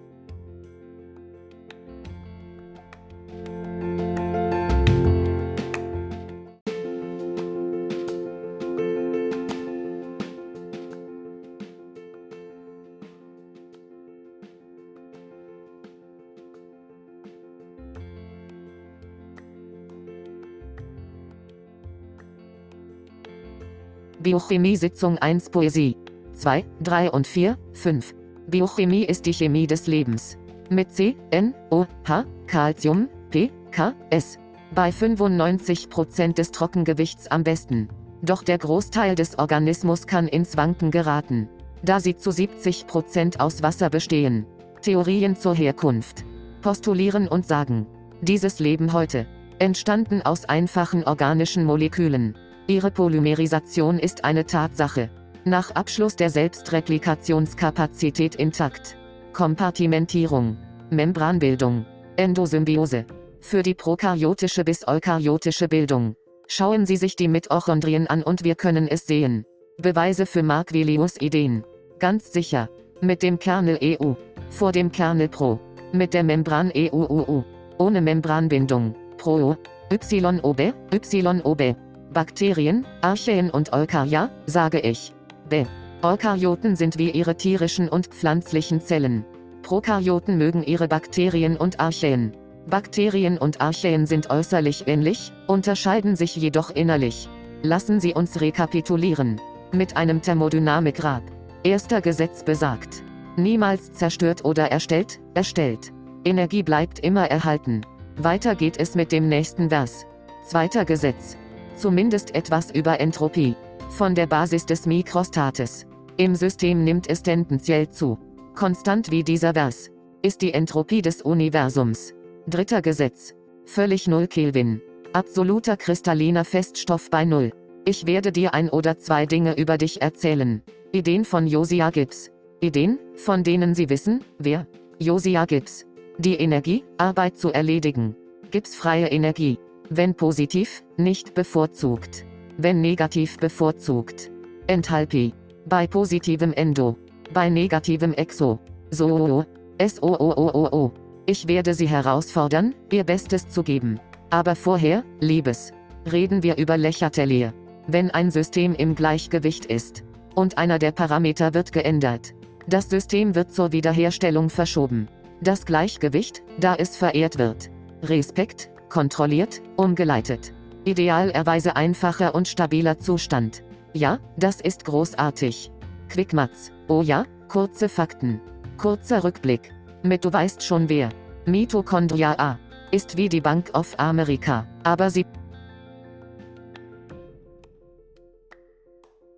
Biochemie 24.25 24.77
Sitzung 24.77 25.19
1 25.19 25.51
Poesie. 25.51 25.99
2, 26.33 26.65
3 26.81 27.11
und 27.11 27.27
4, 27.27 27.59
5. 27.75 28.15
Biochemie 28.47 29.05
ist 29.05 29.27
die 29.27 29.35
Chemie 29.35 29.67
des 29.67 29.87
Lebens. 29.87 30.39
Mit 30.71 30.93
C, 30.93 31.15
N, 31.31 31.53
O, 31.71 31.85
H, 32.09 32.25
Calcium, 32.47 33.11
P, 33.29 33.51
K, 33.71 33.93
S. 34.09 34.39
Bei 34.75 34.89
95% 34.89 36.33
des 36.33 36.53
Trockengewichts 36.53 37.31
am 37.31 37.45
besten. 37.45 37.91
Doch 38.23 38.43
der 38.43 38.57
Großteil 38.57 39.15
des 39.15 39.39
Organismus 39.39 40.07
kann 40.07 40.27
ins 40.27 40.57
Wanken 40.57 40.91
geraten. 40.91 41.51
Da 41.83 42.01
sie 42.01 42.17
zu 42.17 42.31
70% 42.31 43.41
aus 43.41 43.63
Wasser 43.63 43.91
bestehen. 43.91 44.47
Theorien 44.81 45.37
zur 45.37 45.55
Herkunft. 45.55 46.25
Postulieren 46.63 47.29
und 47.29 47.45
sagen. 47.45 47.87
Dieses 48.23 48.59
Leben 48.59 48.95
heute. 48.95 49.27
Entstanden 49.59 50.23
aus 50.23 50.47
einfachen 50.47 51.05
organischen 51.05 51.67
Molekülen. 51.67 52.39
Ihre 52.67 52.91
Polymerisation 52.91 53.99
ist 53.99 54.25
eine 54.25 54.47
Tatsache. 54.47 55.11
Nach 55.45 55.73
Abschluss 55.73 56.17
der 56.17 56.31
Selbstreplikationskapazität 56.31 58.37
intakt. 58.37 58.97
Kompartimentierung. 59.35 60.57
Membranbildung. 60.89 61.85
Endosymbiose. 62.17 63.05
Für 63.41 63.63
die 63.63 63.75
prokaryotische 63.75 64.65
bis 64.65 64.89
eukaryotische 64.89 65.69
Bildung. 65.69 66.17
Schauen 66.47 66.87
Sie 66.87 66.97
sich 66.97 67.17
die 67.17 67.29
Mitochondrien 67.29 68.07
an 68.07 68.23
und 68.23 68.45
wir 68.45 68.55
können 68.55 68.89
es 68.89 69.07
sehen. 69.07 69.45
Beweise 69.77 70.25
für 70.25 70.43
Marquelius 70.43 71.21
Ideen. 71.21 71.65
Ganz 71.99 72.33
sicher. 72.33 72.71
Mit 73.03 73.23
dem 73.23 73.39
Kernel 73.39 73.79
EU. 73.83 74.15
Vor 74.49 74.73
dem 74.73 74.91
Kernel 74.91 75.29
Pro. 75.29 75.61
Mit 75.93 76.15
der 76.15 76.25
Membran 76.25 76.73
EUUU. 76.75 77.45
Ohne 77.77 78.01
Membranbindung. 78.01 78.95
Pro. 79.19 79.55
YOB, 79.91 80.73
YOB. 81.13 81.77
Bakterien, 82.15 82.87
Archaeen 83.01 83.51
und 83.51 83.73
Eukarya, 83.73 84.31
sage 84.47 84.79
ich. 84.79 85.13
B. 85.49 85.67
Eukaryoten 86.01 86.77
sind 86.77 86.97
wie 86.97 87.11
ihre 87.11 87.37
tierischen 87.37 87.89
und 87.89 88.07
pflanzlichen 88.07 88.81
Zellen. 88.81 89.25
Prokaryoten 89.63 90.39
mögen 90.39 90.63
ihre 90.63 90.87
Bakterien 90.87 91.57
und 91.57 91.81
Archaeen. 91.81 92.33
Bakterien 92.69 93.37
und 93.37 93.61
Archaeen 93.61 94.07
sind 94.07 94.31
äußerlich 94.31 94.87
ähnlich, 94.87 95.33
unterscheiden 95.49 96.15
sich 96.15 96.37
jedoch 96.37 96.71
innerlich. 96.71 97.29
Lassen 97.63 97.99
Sie 97.99 98.15
uns 98.15 98.41
rekapitulieren. 98.41 99.41
Mit 99.73 99.97
einem 99.97 100.23
Thermodynamikrad. 100.23 101.23
Erster 101.65 102.01
Gesetz 102.01 102.45
besagt. 102.45 103.03
Niemals 103.37 103.93
zerstört 103.93 104.45
oder 104.45 104.71
erstellt, 104.71 105.19
erstellt. 105.35 105.93
Energie 106.25 106.63
bleibt 106.63 107.01
immer 107.01 107.29
erhalten. 107.29 107.81
Weiter 108.17 108.55
geht 108.55 108.79
es 108.79 108.95
mit 108.95 109.11
dem 109.11 109.29
nächsten 109.29 109.69
Vers. 109.69 110.07
Zweiter 110.47 110.85
Gesetz. 110.85 111.37
Zumindest 111.77 112.35
etwas 112.35 112.71
über 112.71 113.01
Entropie. 113.01 113.57
Von 113.91 114.15
der 114.15 114.27
Basis 114.27 114.65
des 114.67 114.87
Mikrostates. 114.87 115.87
Im 116.17 116.35
System 116.35 116.85
nimmt 116.85 117.09
es 117.11 117.23
tendenziell 117.23 117.89
zu. 117.89 118.19
Konstant 118.55 119.11
wie 119.11 119.25
dieser 119.25 119.55
Vers. 119.55 119.91
Ist 120.23 120.43
die 120.43 120.55
Entropie 120.55 121.03
des 121.03 121.23
Universums. 121.23 122.15
Dritter 122.47 122.83
Gesetz. 122.83 123.35
Völlig 123.65 124.07
null 124.07 124.27
Kelvin. 124.27 124.81
Absoluter 125.13 125.77
kristalliner 125.77 126.45
Feststoff 126.45 127.11
bei 127.11 127.25
Null. 127.25 127.53
Ich 127.85 128.07
werde 128.07 128.33
dir 128.33 128.55
ein 128.55 128.71
oder 128.71 128.97
zwei 128.97 129.27
Dinge 129.27 129.57
über 129.57 129.77
dich 129.77 130.01
erzählen. 130.01 130.63
Ideen 130.93 131.25
von 131.25 131.47
Josiah 131.47 131.91
Gibbs. 131.91 132.31
Ideen, 132.61 132.99
von 133.15 133.43
denen 133.43 133.75
Sie 133.75 133.91
wissen, 133.91 134.25
wer? 134.39 134.67
Josiah 134.99 135.45
Gibbs. 135.45 135.85
Die 136.19 136.37
Energie, 136.37 136.85
Arbeit 136.99 137.37
zu 137.37 137.51
erledigen. 137.51 138.15
Gibbs 138.51 138.77
freie 138.77 139.09
Energie. 139.09 139.59
Wenn 139.91 140.15
positiv, 140.15 140.83
nicht 140.97 141.35
bevorzugt. 141.35 142.25
Wenn 142.57 142.81
negativ 142.81 143.37
bevorzugt. 143.37 144.31
Enthalpie. 144.67 145.35
Bei 145.67 145.87
positivem 145.87 146.53
Endo. 146.53 146.97
Bei 147.33 147.51
negativem 147.51 148.15
Exo. 148.15 148.59
So. 148.91 149.45
S-O-O-O-O-O. 149.79 150.93
Ich 151.27 151.49
werde 151.49 151.75
Sie 151.75 151.89
herausfordern, 151.89 152.75
Ihr 152.93 153.05
Bestes 153.05 153.49
zu 153.49 153.63
geben. 153.63 154.01
Aber 154.31 154.57
vorher, 154.57 155.05
Liebes. 155.21 155.73
Reden 156.11 156.43
wir 156.43 156.57
über 156.57 156.77
Lächertelier. 156.77 157.53
Wenn 157.87 158.11
ein 158.11 158.31
System 158.31 158.75
im 158.75 158.95
Gleichgewicht 158.95 159.67
ist. 159.67 160.05
Und 160.35 160.57
einer 160.57 160.79
der 160.79 160.93
Parameter 160.93 161.55
wird 161.55 161.73
geändert. 161.73 162.35
Das 162.67 162.89
System 162.89 163.35
wird 163.35 163.53
zur 163.53 163.73
Wiederherstellung 163.73 164.49
verschoben. 164.49 165.09
Das 165.43 165.67
Gleichgewicht, 165.67 166.43
da 166.59 166.75
es 166.75 166.97
verehrt 166.97 167.39
wird. 167.39 167.71
Respekt, 168.03 168.71
kontrolliert, 168.89 169.63
umgeleitet. 169.77 170.53
Idealerweise 170.85 171.77
einfacher 171.77 172.35
und 172.35 172.49
stabiler 172.49 172.99
Zustand. 172.99 173.63
Ja, 173.93 174.19
das 174.37 174.61
ist 174.61 174.85
großartig. 174.85 175.71
Quickmatz. 176.09 176.73
Oh 176.89 177.03
ja, 177.03 177.25
kurze 177.49 177.89
Fakten. 177.89 178.41
Kurzer 178.77 179.25
Rückblick. 179.25 179.73
Mit 180.03 180.25
du 180.25 180.33
weißt 180.33 180.63
schon 180.63 180.89
wer. 180.89 181.09
Mitochondria 181.47 182.35
A. 182.39 182.59
Ist 182.91 183.17
wie 183.17 183.29
die 183.29 183.41
Bank 183.41 183.71
of 183.75 183.95
America, 183.99 184.67
aber 184.83 185.11
sie 185.11 185.27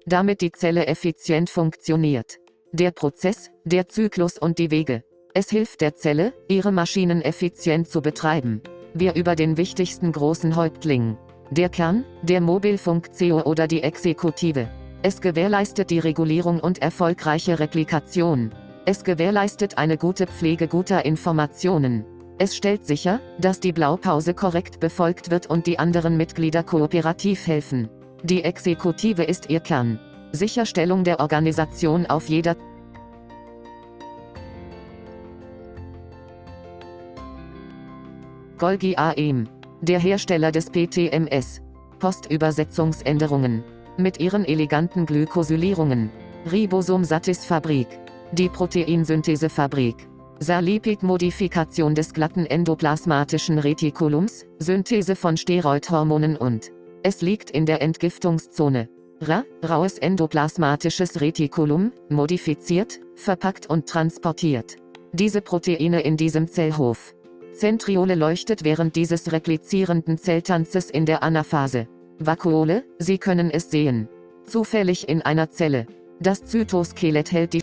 damit 0.07 0.41
die 0.41 0.53
Zelle 0.53 0.87
effizient 0.87 1.51
funktioniert. 1.51 2.39
Der 2.73 2.93
Prozess, 2.93 3.51
der 3.65 3.89
Zyklus 3.89 4.39
und 4.39 4.59
die 4.59 4.71
Wege. 4.71 5.03
Es 5.35 5.51
hilft 5.51 5.81
der 5.81 5.95
Zelle, 5.95 6.33
ihre 6.49 6.73
Maschinen 6.73 7.21
effizient 7.23 7.89
zu 7.89 8.01
betreiben. 8.01 8.63
Wir 8.99 9.15
über 9.15 9.37
den 9.37 9.59
wichtigsten 9.59 10.11
großen 10.11 10.57
Häuptling. 10.57 11.19
Der 11.51 11.69
Kern, 11.69 12.07
der 12.23 12.41
Mobilfunk-CEO 12.41 13.43
oder 13.43 13.69
die 13.69 13.83
Exekutive. 13.83 14.71
Es 15.03 15.21
gewährleistet 15.21 15.91
die 15.91 15.99
Regulierung 15.99 16.61
und 16.61 16.81
erfolgreiche 16.81 17.59
Replikation. 17.59 18.55
Es 18.87 19.05
gewährleistet 19.05 19.77
eine 19.77 19.99
gute 19.99 20.27
Pflege 20.27 20.67
guter 20.67 21.05
Informationen. 21.05 22.07
Es 22.39 22.57
stellt 22.57 22.87
sicher, 22.87 23.21
dass 23.39 23.61
die 23.61 23.75
Blaupause 23.75 24.33
korrekt 24.33 24.81
befolgt 24.81 25.31
wird 25.31 25.47
und 25.47 25.67
die 25.67 25.79
anderen 25.79 26.17
Mitglieder 26.17 26.63
kooperativ 26.63 27.47
helfen. 27.47 27.91
Die 28.23 28.45
Exekutive 28.45 29.25
ist 29.25 29.51
ihr 29.51 29.61
Kern. 29.61 30.01
Sicherstellung 30.33 31.05
der 31.05 31.21
Organisation 31.21 32.07
auf 32.07 32.31
jeder 32.31 32.57
Golgi 38.59 38.97
AEM, 38.97 39.49
der 39.83 39.99
Hersteller 39.99 40.51
des 40.51 40.71
PTMS. 40.71 41.61
Postübersetzungsänderungen. 41.99 43.63
Mit 43.99 44.19
ihren 44.19 44.47
eleganten 44.47 45.05
Glykosylierungen. 45.05 46.11
Ribosom-Satis-Fabrik. 46.51 47.87
Die 48.33 48.49
Proteinsynthesefabrik. 48.49 50.09
Salipid-Modifikation 50.41 51.95
des 51.95 52.15
glatten 52.15 52.47
endoplasmatischen 52.47 53.59
Retikulums, 53.59 54.47
Synthese 54.59 55.17
von 55.17 55.37
Steroidhormonen 55.37 56.37
und 56.37 56.73
es 57.03 57.21
liegt 57.23 57.51
in 57.51 57.67
der 57.67 57.83
Entgiftungszone. 57.83 58.89
Ra, 59.21 59.45
raues 59.67 59.99
endoplasmatisches 59.99 61.21
Retikulum, 61.21 61.93
modifiziert, 62.11 63.01
verpackt 63.15 63.69
und 63.69 63.87
transportiert. 63.87 64.77
Diese 65.13 65.41
Proteine 65.41 66.01
in 66.01 66.19
diesem 66.19 66.49
Zellhof. 66.49 67.15
Zentriole 67.57 68.15
leuchtet 68.15 68.65
während 68.65 68.97
dieses 68.97 69.33
replizierenden 69.33 70.19
Zelltanzes 70.19 70.91
in 70.91 71.07
der 71.07 71.23
Anaphase. 71.23 71.89
Vakuole, 72.19 72.85
Sie 72.99 73.19
können 73.19 73.51
es 73.51 73.71
sehen. 73.71 74.09
Zufällig 74.45 75.09
in 75.09 75.23
einer 75.23 75.51
Zelle. 75.51 75.87
Das 76.21 76.45
Zytoskelett 76.45 77.33
hält 77.33 77.55
die 77.55 77.63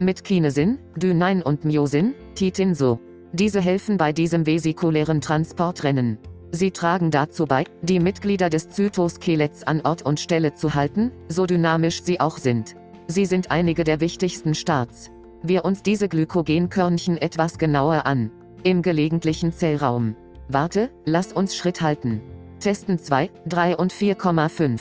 mit 0.00 0.22
Kinesin, 0.24 0.78
Dynein 0.96 1.42
und 1.42 1.64
Myosin, 1.64 2.14
Titin 2.34 2.74
so. 2.74 3.00
Diese 3.32 3.60
helfen 3.60 3.98
bei 3.98 4.12
diesem 4.12 4.46
vesikulären 4.46 5.20
Transportrennen. 5.20 6.18
Sie 6.50 6.70
tragen 6.70 7.10
dazu 7.10 7.44
bei, 7.44 7.64
die 7.82 8.00
Mitglieder 8.00 8.48
des 8.48 8.70
Zytoskeletts 8.70 9.64
an 9.64 9.82
Ort 9.82 10.02
und 10.02 10.20
Stelle 10.20 10.54
zu 10.54 10.74
halten, 10.74 11.10
so 11.28 11.44
dynamisch 11.44 12.02
sie 12.02 12.20
auch 12.20 12.38
sind. 12.38 12.76
Sie 13.08 13.26
sind 13.26 13.50
einige 13.50 13.84
der 13.84 14.00
wichtigsten 14.00 14.54
Starts. 14.54 15.10
Wir 15.42 15.64
uns 15.64 15.82
diese 15.82 16.08
Glykogenkörnchen 16.08 17.16
etwas 17.16 17.58
genauer 17.58 18.06
an. 18.06 18.32
Im 18.64 18.82
gelegentlichen 18.82 19.52
Zellraum. 19.52 20.16
Warte, 20.48 20.90
lass 21.04 21.32
uns 21.32 21.54
Schritt 21.54 21.80
halten. 21.80 22.20
Testen 22.58 22.98
2, 22.98 23.30
3 23.46 23.76
und 23.76 23.92
4,5. 23.92 24.80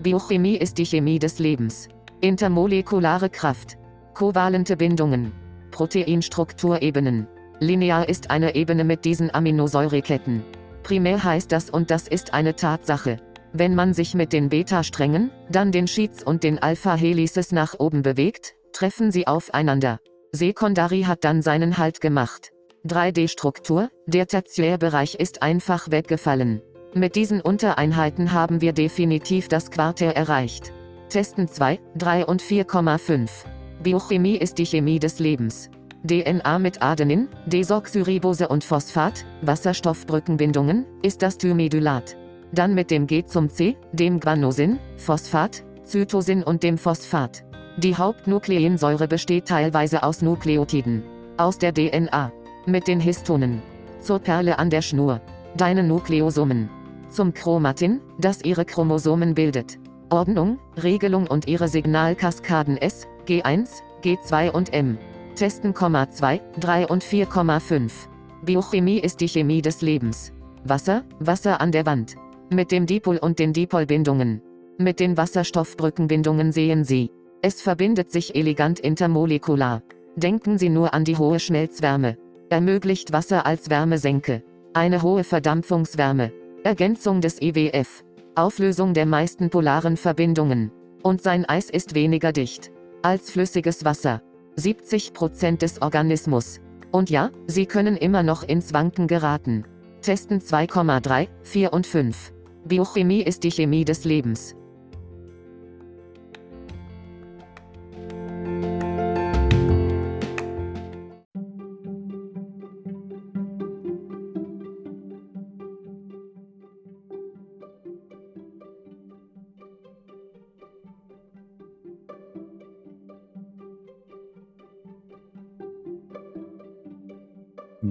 Biochemie 0.00 0.56
ist 0.56 0.78
die 0.78 0.86
Chemie 0.86 1.18
des 1.18 1.40
Lebens. 1.40 1.88
Intermolekulare 2.20 3.30
Kraft. 3.30 3.78
Kovalente 4.14 4.76
Bindungen. 4.76 5.32
Proteinstrukturebenen. 5.72 7.26
Linear 7.58 8.08
ist 8.08 8.30
eine 8.30 8.54
Ebene 8.54 8.84
mit 8.84 9.04
diesen 9.04 9.34
Aminosäureketten. 9.34 10.44
Primär 10.84 11.24
heißt 11.24 11.50
das 11.50 11.68
und 11.68 11.90
das 11.90 12.06
ist 12.06 12.32
eine 12.32 12.54
Tatsache. 12.54 13.16
Wenn 13.52 13.74
man 13.74 13.92
sich 13.92 14.14
mit 14.14 14.32
den 14.32 14.50
Beta-Strängen, 14.50 15.32
dann 15.50 15.72
den 15.72 15.88
Sheets 15.88 16.22
und 16.22 16.44
den 16.44 16.60
Alpha-Helices 16.60 17.50
nach 17.50 17.74
oben 17.80 18.02
bewegt, 18.02 18.54
treffen 18.76 19.10
sie 19.10 19.26
aufeinander. 19.26 20.00
Sekundari 20.32 21.04
hat 21.04 21.24
dann 21.24 21.40
seinen 21.40 21.78
Halt 21.78 22.02
gemacht. 22.02 22.52
3D-Struktur, 22.86 23.88
der 24.06 24.26
Tertiärbereich 24.26 25.14
ist 25.14 25.40
einfach 25.42 25.90
weggefallen. 25.90 26.60
Mit 26.92 27.16
diesen 27.16 27.40
Untereinheiten 27.40 28.32
haben 28.32 28.60
wir 28.60 28.74
definitiv 28.74 29.48
das 29.48 29.70
Quartär 29.70 30.14
erreicht. 30.14 30.74
Testen 31.08 31.48
2, 31.48 31.80
3 31.96 32.26
und 32.26 32.42
4,5. 32.42 33.30
Biochemie 33.82 34.36
ist 34.36 34.58
die 34.58 34.66
Chemie 34.66 34.98
des 34.98 35.20
Lebens. 35.20 35.70
DNA 36.06 36.58
mit 36.58 36.82
Adenin, 36.82 37.28
Desoxyribose 37.46 38.46
und 38.48 38.62
Phosphat, 38.62 39.24
Wasserstoffbrückenbindungen, 39.40 40.84
ist 41.02 41.22
das 41.22 41.38
Thymedylat. 41.38 42.18
Dann 42.52 42.74
mit 42.74 42.90
dem 42.90 43.06
G 43.06 43.24
zum 43.24 43.48
C, 43.48 43.78
dem 43.92 44.20
Guanosin, 44.20 44.78
Phosphat, 44.96 45.64
Zytosin 45.82 46.42
und 46.42 46.62
dem 46.62 46.76
Phosphat. 46.76 47.45
Die 47.78 47.94
Hauptnukleinsäure 47.94 49.06
besteht 49.06 49.48
teilweise 49.48 50.02
aus 50.02 50.22
Nukleotiden. 50.22 51.02
Aus 51.36 51.58
der 51.58 51.74
DNA. 51.74 52.32
Mit 52.64 52.88
den 52.88 53.00
Histonen. 53.00 53.60
Zur 54.00 54.18
Perle 54.18 54.58
an 54.58 54.70
der 54.70 54.80
Schnur. 54.80 55.20
Deine 55.58 55.82
Nukleosomen. 55.82 56.70
Zum 57.10 57.34
Chromatin, 57.34 58.00
das 58.18 58.42
ihre 58.42 58.64
Chromosomen 58.64 59.34
bildet. 59.34 59.78
Ordnung, 60.08 60.58
Regelung 60.82 61.26
und 61.26 61.48
ihre 61.48 61.68
Signalkaskaden 61.68 62.78
S, 62.78 63.06
G1, 63.26 63.68
G2 64.02 64.50
und 64.52 64.72
M. 64.72 64.96
Testen, 65.34 65.74
2, 65.74 66.40
3 66.58 66.86
und 66.86 67.04
4,5. 67.04 67.92
Biochemie 68.42 69.00
ist 69.00 69.20
die 69.20 69.28
Chemie 69.28 69.60
des 69.60 69.82
Lebens. 69.82 70.32
Wasser, 70.64 71.04
Wasser 71.18 71.60
an 71.60 71.72
der 71.72 71.84
Wand. 71.84 72.14
Mit 72.50 72.72
dem 72.72 72.86
Dipol 72.86 73.18
und 73.18 73.38
den 73.38 73.52
Dipolbindungen. 73.52 74.40
Mit 74.78 74.98
den 74.98 75.18
Wasserstoffbrückenbindungen 75.18 76.52
sehen 76.52 76.82
Sie. 76.82 77.10
Es 77.42 77.62
verbindet 77.62 78.10
sich 78.10 78.34
elegant 78.34 78.80
intermolekular. 78.80 79.82
Denken 80.16 80.58
Sie 80.58 80.68
nur 80.68 80.94
an 80.94 81.04
die 81.04 81.16
hohe 81.16 81.40
Schmelzwärme. 81.40 82.16
Ermöglicht 82.48 83.12
Wasser 83.12 83.46
als 83.46 83.70
Wärmesenke. 83.70 84.42
Eine 84.72 85.02
hohe 85.02 85.24
Verdampfungswärme. 85.24 86.32
Ergänzung 86.64 87.20
des 87.20 87.40
IWF. 87.40 88.04
Auflösung 88.34 88.94
der 88.94 89.06
meisten 89.06 89.50
polaren 89.50 89.96
Verbindungen. 89.96 90.72
Und 91.02 91.22
sein 91.22 91.44
Eis 91.44 91.70
ist 91.70 91.94
weniger 91.94 92.32
dicht 92.32 92.72
als 93.06 93.30
flüssiges 93.30 93.84
Wasser. 93.84 94.20
70% 94.58 95.58
des 95.58 95.80
Organismus. 95.80 96.60
Und 96.90 97.08
ja, 97.08 97.30
Sie 97.46 97.66
können 97.66 97.96
immer 97.96 98.24
noch 98.24 98.42
ins 98.42 98.72
Wanken 98.72 99.06
geraten. 99.06 99.64
Testen 100.02 100.40
2,3, 100.40 101.28
4 101.42 101.72
und 101.72 101.86
5. 101.86 102.32
Biochemie 102.64 103.22
ist 103.22 103.44
die 103.44 103.52
Chemie 103.52 103.84
des 103.84 104.04
Lebens. 104.04 104.55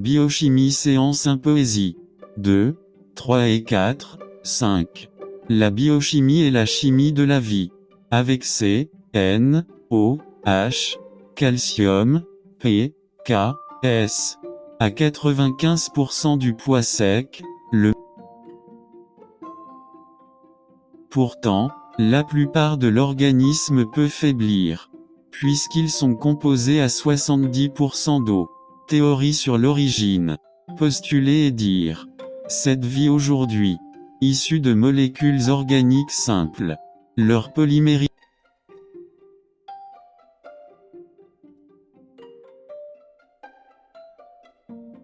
Biochimie 0.06 0.72
séance 0.72 1.26
un 1.26 1.40
poésie. 1.40 1.98
2, 2.38 2.76
3 3.16 3.48
et 3.48 3.64
4, 3.64 4.20
5. 4.44 5.10
La 5.50 5.72
biochimie 5.72 6.44
et 6.44 6.52
la 6.52 6.68
chimie 6.68 7.12
de 7.12 7.24
la 7.24 7.40
vie. 7.40 7.72
Avec 8.12 8.44
C, 8.44 8.92
N, 9.14 9.66
O, 9.90 10.20
H, 10.46 10.98
calcium, 11.34 12.22
P, 12.60 12.94
K, 13.26 13.34
S. 13.82 14.38
À 14.80 14.92
95% 14.92 16.38
du 16.38 16.54
poids 16.54 16.84
sec, 16.84 17.42
le 17.72 17.92
Pourtant, 21.10 21.72
la 21.98 22.24
plupart 22.24 22.78
de 22.78 22.88
l'organisme 22.88 23.90
peut 23.92 24.10
faiblir, 24.10 24.92
puisqu'ils 25.32 25.90
sont 25.90 26.14
composés 26.14 26.80
à 26.80 26.88
70% 26.90 28.24
d'eau. 28.24 28.52
Théorie 28.88 29.34
sur 29.34 29.58
l'origine. 29.58 30.38
Postuler 30.78 31.48
et 31.48 31.52
dire. 31.52 32.08
Cette 32.48 32.86
vie 32.86 33.10
aujourd'hui, 33.10 33.78
issue 34.22 34.60
de 34.60 34.76
molécules 34.76 35.50
organiques 35.50 36.12
simples, 36.12 36.76
leur 37.18 37.52
polymérie 37.52 38.10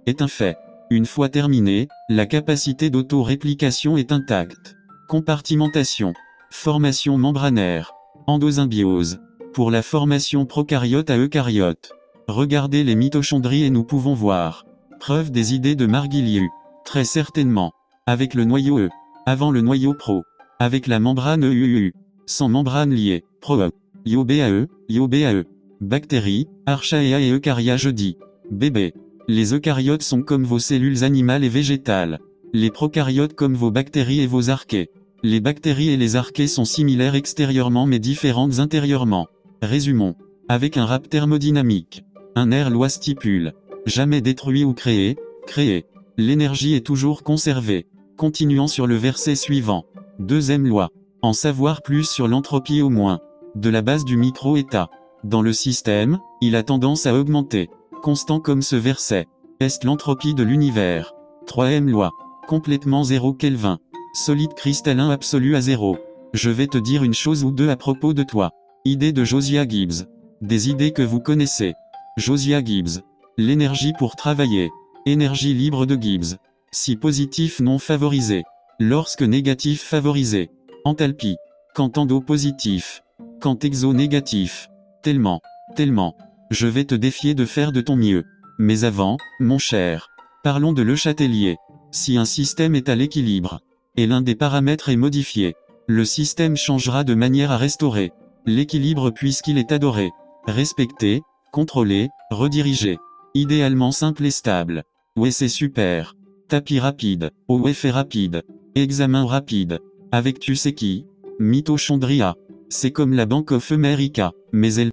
est 0.06 0.22
un 0.22 0.28
fait. 0.28 0.58
Une 0.92 1.08
fois 1.08 1.30
terminée, 1.30 1.88
la 2.08 2.28
capacité 2.28 2.92
d'auto-réplication 2.92 3.98
est 3.98 4.12
intacte. 4.12 4.76
Compartimentation. 5.10 6.14
Formation 6.52 7.18
membranaire. 7.18 7.94
Endosymbiose. 8.28 9.22
Pour 9.54 9.72
la 9.72 9.82
formation 9.82 10.46
prokaryote 10.46 11.10
à 11.10 11.18
eucaryote. 11.18 11.94
Regardez 12.32 12.86
les 12.86 12.96
mitochondries 12.96 13.66
et 13.66 13.70
nous 13.70 13.84
pouvons 13.84 14.14
voir. 14.14 14.66
Preuve 15.02 15.32
des 15.32 15.54
idées 15.54 15.76
de 15.76 15.86
Marguilieu. 15.86 16.48
Très 16.86 17.04
certainement. 17.04 17.74
Avec 18.08 18.36
le 18.36 18.46
noyau 18.46 18.80
E. 18.80 18.90
Avant 19.26 19.52
le 19.52 19.60
noyau 19.60 19.94
pro. 19.94 20.24
Avec 20.58 20.88
la 20.88 21.02
membrane 21.02 21.44
EUU. 21.44 21.94
Sans 22.28 22.48
membrane 22.48 22.94
liée. 22.94 23.26
Pro 23.42 23.60
E. 23.60 23.72
IOBAE, 24.06 24.68
IOBAE. 24.88 25.44
Bactéries, 25.82 26.48
Archaea 26.66 27.20
et 27.20 27.32
Eucarya 27.32 27.76
jeudi. 27.76 28.16
Bébé. 28.50 28.94
Les 29.28 29.54
eucaryotes 29.54 30.02
sont 30.02 30.22
comme 30.22 30.46
vos 30.46 30.60
cellules 30.60 31.04
animales 31.04 31.44
et 31.44 31.50
végétales. 31.50 32.20
Les 32.54 32.72
prokaryotes 32.72 33.34
comme 33.34 33.56
vos 33.56 33.72
bactéries 33.72 34.22
et 34.22 34.28
vos 34.28 34.50
archées. 34.50 34.90
Les 35.22 35.42
bactéries 35.42 35.90
et 35.90 35.98
les 35.98 36.16
archées 36.16 36.48
sont 36.48 36.66
similaires 36.66 37.16
extérieurement 37.16 37.88
mais 37.88 38.00
différentes 38.00 38.60
intérieurement. 38.60 39.28
Résumons. 39.62 40.16
Avec 40.48 40.78
un 40.78 40.86
rap 40.86 41.10
thermodynamique. 41.10 42.06
Un 42.36 42.52
air 42.52 42.70
loi 42.70 42.88
stipule. 42.88 43.54
Jamais 43.86 44.22
détruit 44.22 44.64
ou 44.64 44.74
créé, 44.74 45.18
créé. 45.48 45.86
L'énergie 46.18 46.76
est 46.76 46.86
toujours 46.86 47.24
conservée. 47.24 47.88
Continuons 48.16 48.68
sur 48.68 48.88
le 48.88 48.96
verset 48.96 49.36
suivant. 49.36 49.86
Deuxième 50.20 50.68
loi. 50.68 50.90
En 51.22 51.34
savoir 51.34 51.82
plus 51.82 52.10
sur 52.10 52.28
l'entropie 52.28 52.82
au 52.82 52.90
moins. 52.90 53.20
De 53.56 53.70
la 53.70 53.82
base 53.82 54.06
du 54.06 54.18
micro-état. 54.18 54.90
Dans 55.24 55.42
le 55.42 55.52
système, 55.52 56.20
il 56.42 56.56
a 56.56 56.64
tendance 56.64 57.06
à 57.06 57.14
augmenter. 57.14 57.70
Constant 58.02 58.40
comme 58.40 58.62
ce 58.62 58.76
verset. 58.76 59.28
Est 59.60 59.84
l'entropie 59.84 60.34
de 60.34 60.44
l'univers? 60.44 61.14
Troisième 61.46 61.90
loi. 61.90 62.12
Complètement 62.48 63.04
zéro 63.04 63.34
Kelvin. 63.34 63.80
Solide 64.14 64.54
cristallin 64.54 65.10
absolu 65.10 65.56
à 65.56 65.62
zéro. 65.62 65.98
Je 66.34 66.50
vais 66.50 66.68
te 66.68 66.78
dire 66.78 67.04
une 67.04 67.14
chose 67.14 67.44
ou 67.44 67.52
deux 67.52 67.70
à 67.70 67.76
propos 67.76 68.14
de 68.14 68.24
toi. 68.24 68.52
Idée 68.86 69.12
de 69.12 69.24
Josiah 69.24 69.68
Gibbs. 69.68 70.08
Des 70.42 70.70
idées 70.70 70.92
que 70.92 71.02
vous 71.02 71.20
connaissez. 71.20 71.74
Josiah 72.18 72.64
Gibbs. 72.64 73.02
L'énergie 73.38 73.94
pour 73.98 74.16
travailler. 74.16 74.70
Énergie 75.06 75.54
libre 75.54 75.86
de 75.86 75.96
Gibbs. 75.96 76.38
Si 76.72 76.96
positif 76.98 77.60
non 77.60 77.80
favorisé. 77.80 78.44
Lorsque 78.80 79.22
négatif 79.22 79.82
favorisé. 79.82 80.50
Enthalpie. 80.84 81.38
Quand 81.74 81.98
endo 81.98 82.20
positif. 82.20 83.02
Quand 83.40 83.64
exo 83.64 83.94
négatif. 83.94 84.70
Tellement. 85.02 85.42
Tellement. 85.76 86.18
Je 86.50 86.68
vais 86.68 86.84
te 86.84 86.96
défier 86.96 87.34
de 87.34 87.46
faire 87.46 87.72
de 87.72 87.82
ton 87.82 87.96
mieux. 87.96 88.26
Mais 88.60 88.84
avant, 88.84 89.18
mon 89.40 89.58
cher. 89.58 90.10
Parlons 90.44 90.74
de 90.74 90.82
Le 90.82 90.98
Châtelier. 90.98 91.56
Si 91.92 92.18
un 92.18 92.26
système 92.26 92.76
est 92.76 92.90
à 92.90 92.96
l'équilibre, 92.96 93.62
et 93.96 94.06
l'un 94.06 94.22
des 94.22 94.36
paramètres 94.36 94.90
est 94.90 94.98
modifié. 94.98 95.56
Le 95.88 96.06
système 96.06 96.58
changera 96.58 97.04
de 97.04 97.14
manière 97.14 97.52
à 97.52 97.58
restaurer 97.58 98.12
l'équilibre 98.46 99.12
puisqu'il 99.12 99.58
est 99.58 99.72
adoré, 99.72 100.12
respecté, 100.48 101.22
contrôlé, 101.52 102.10
redirigé. 102.32 102.98
Idéalement 103.34 103.92
simple 103.92 104.26
et 104.26 104.32
stable. 104.32 104.84
Ouais 105.16 105.32
c'est 105.32 105.50
super. 105.50 106.16
Tapis 106.48 106.80
rapide, 106.80 107.32
au 107.48 107.68
effet 107.68 107.92
rapide. 107.92 108.44
Examen 108.76 109.26
rapide. 109.26 109.80
Avec 110.12 110.40
tu 110.40 110.56
sais 110.56 110.74
qui? 110.74 111.06
Mitochondria. 111.40 112.36
C'est 112.70 112.92
comme 112.92 113.14
la 113.14 113.26
Bank 113.26 113.52
of 113.52 113.72
America, 113.72 114.32
mais 114.52 114.74
elle 114.76 114.92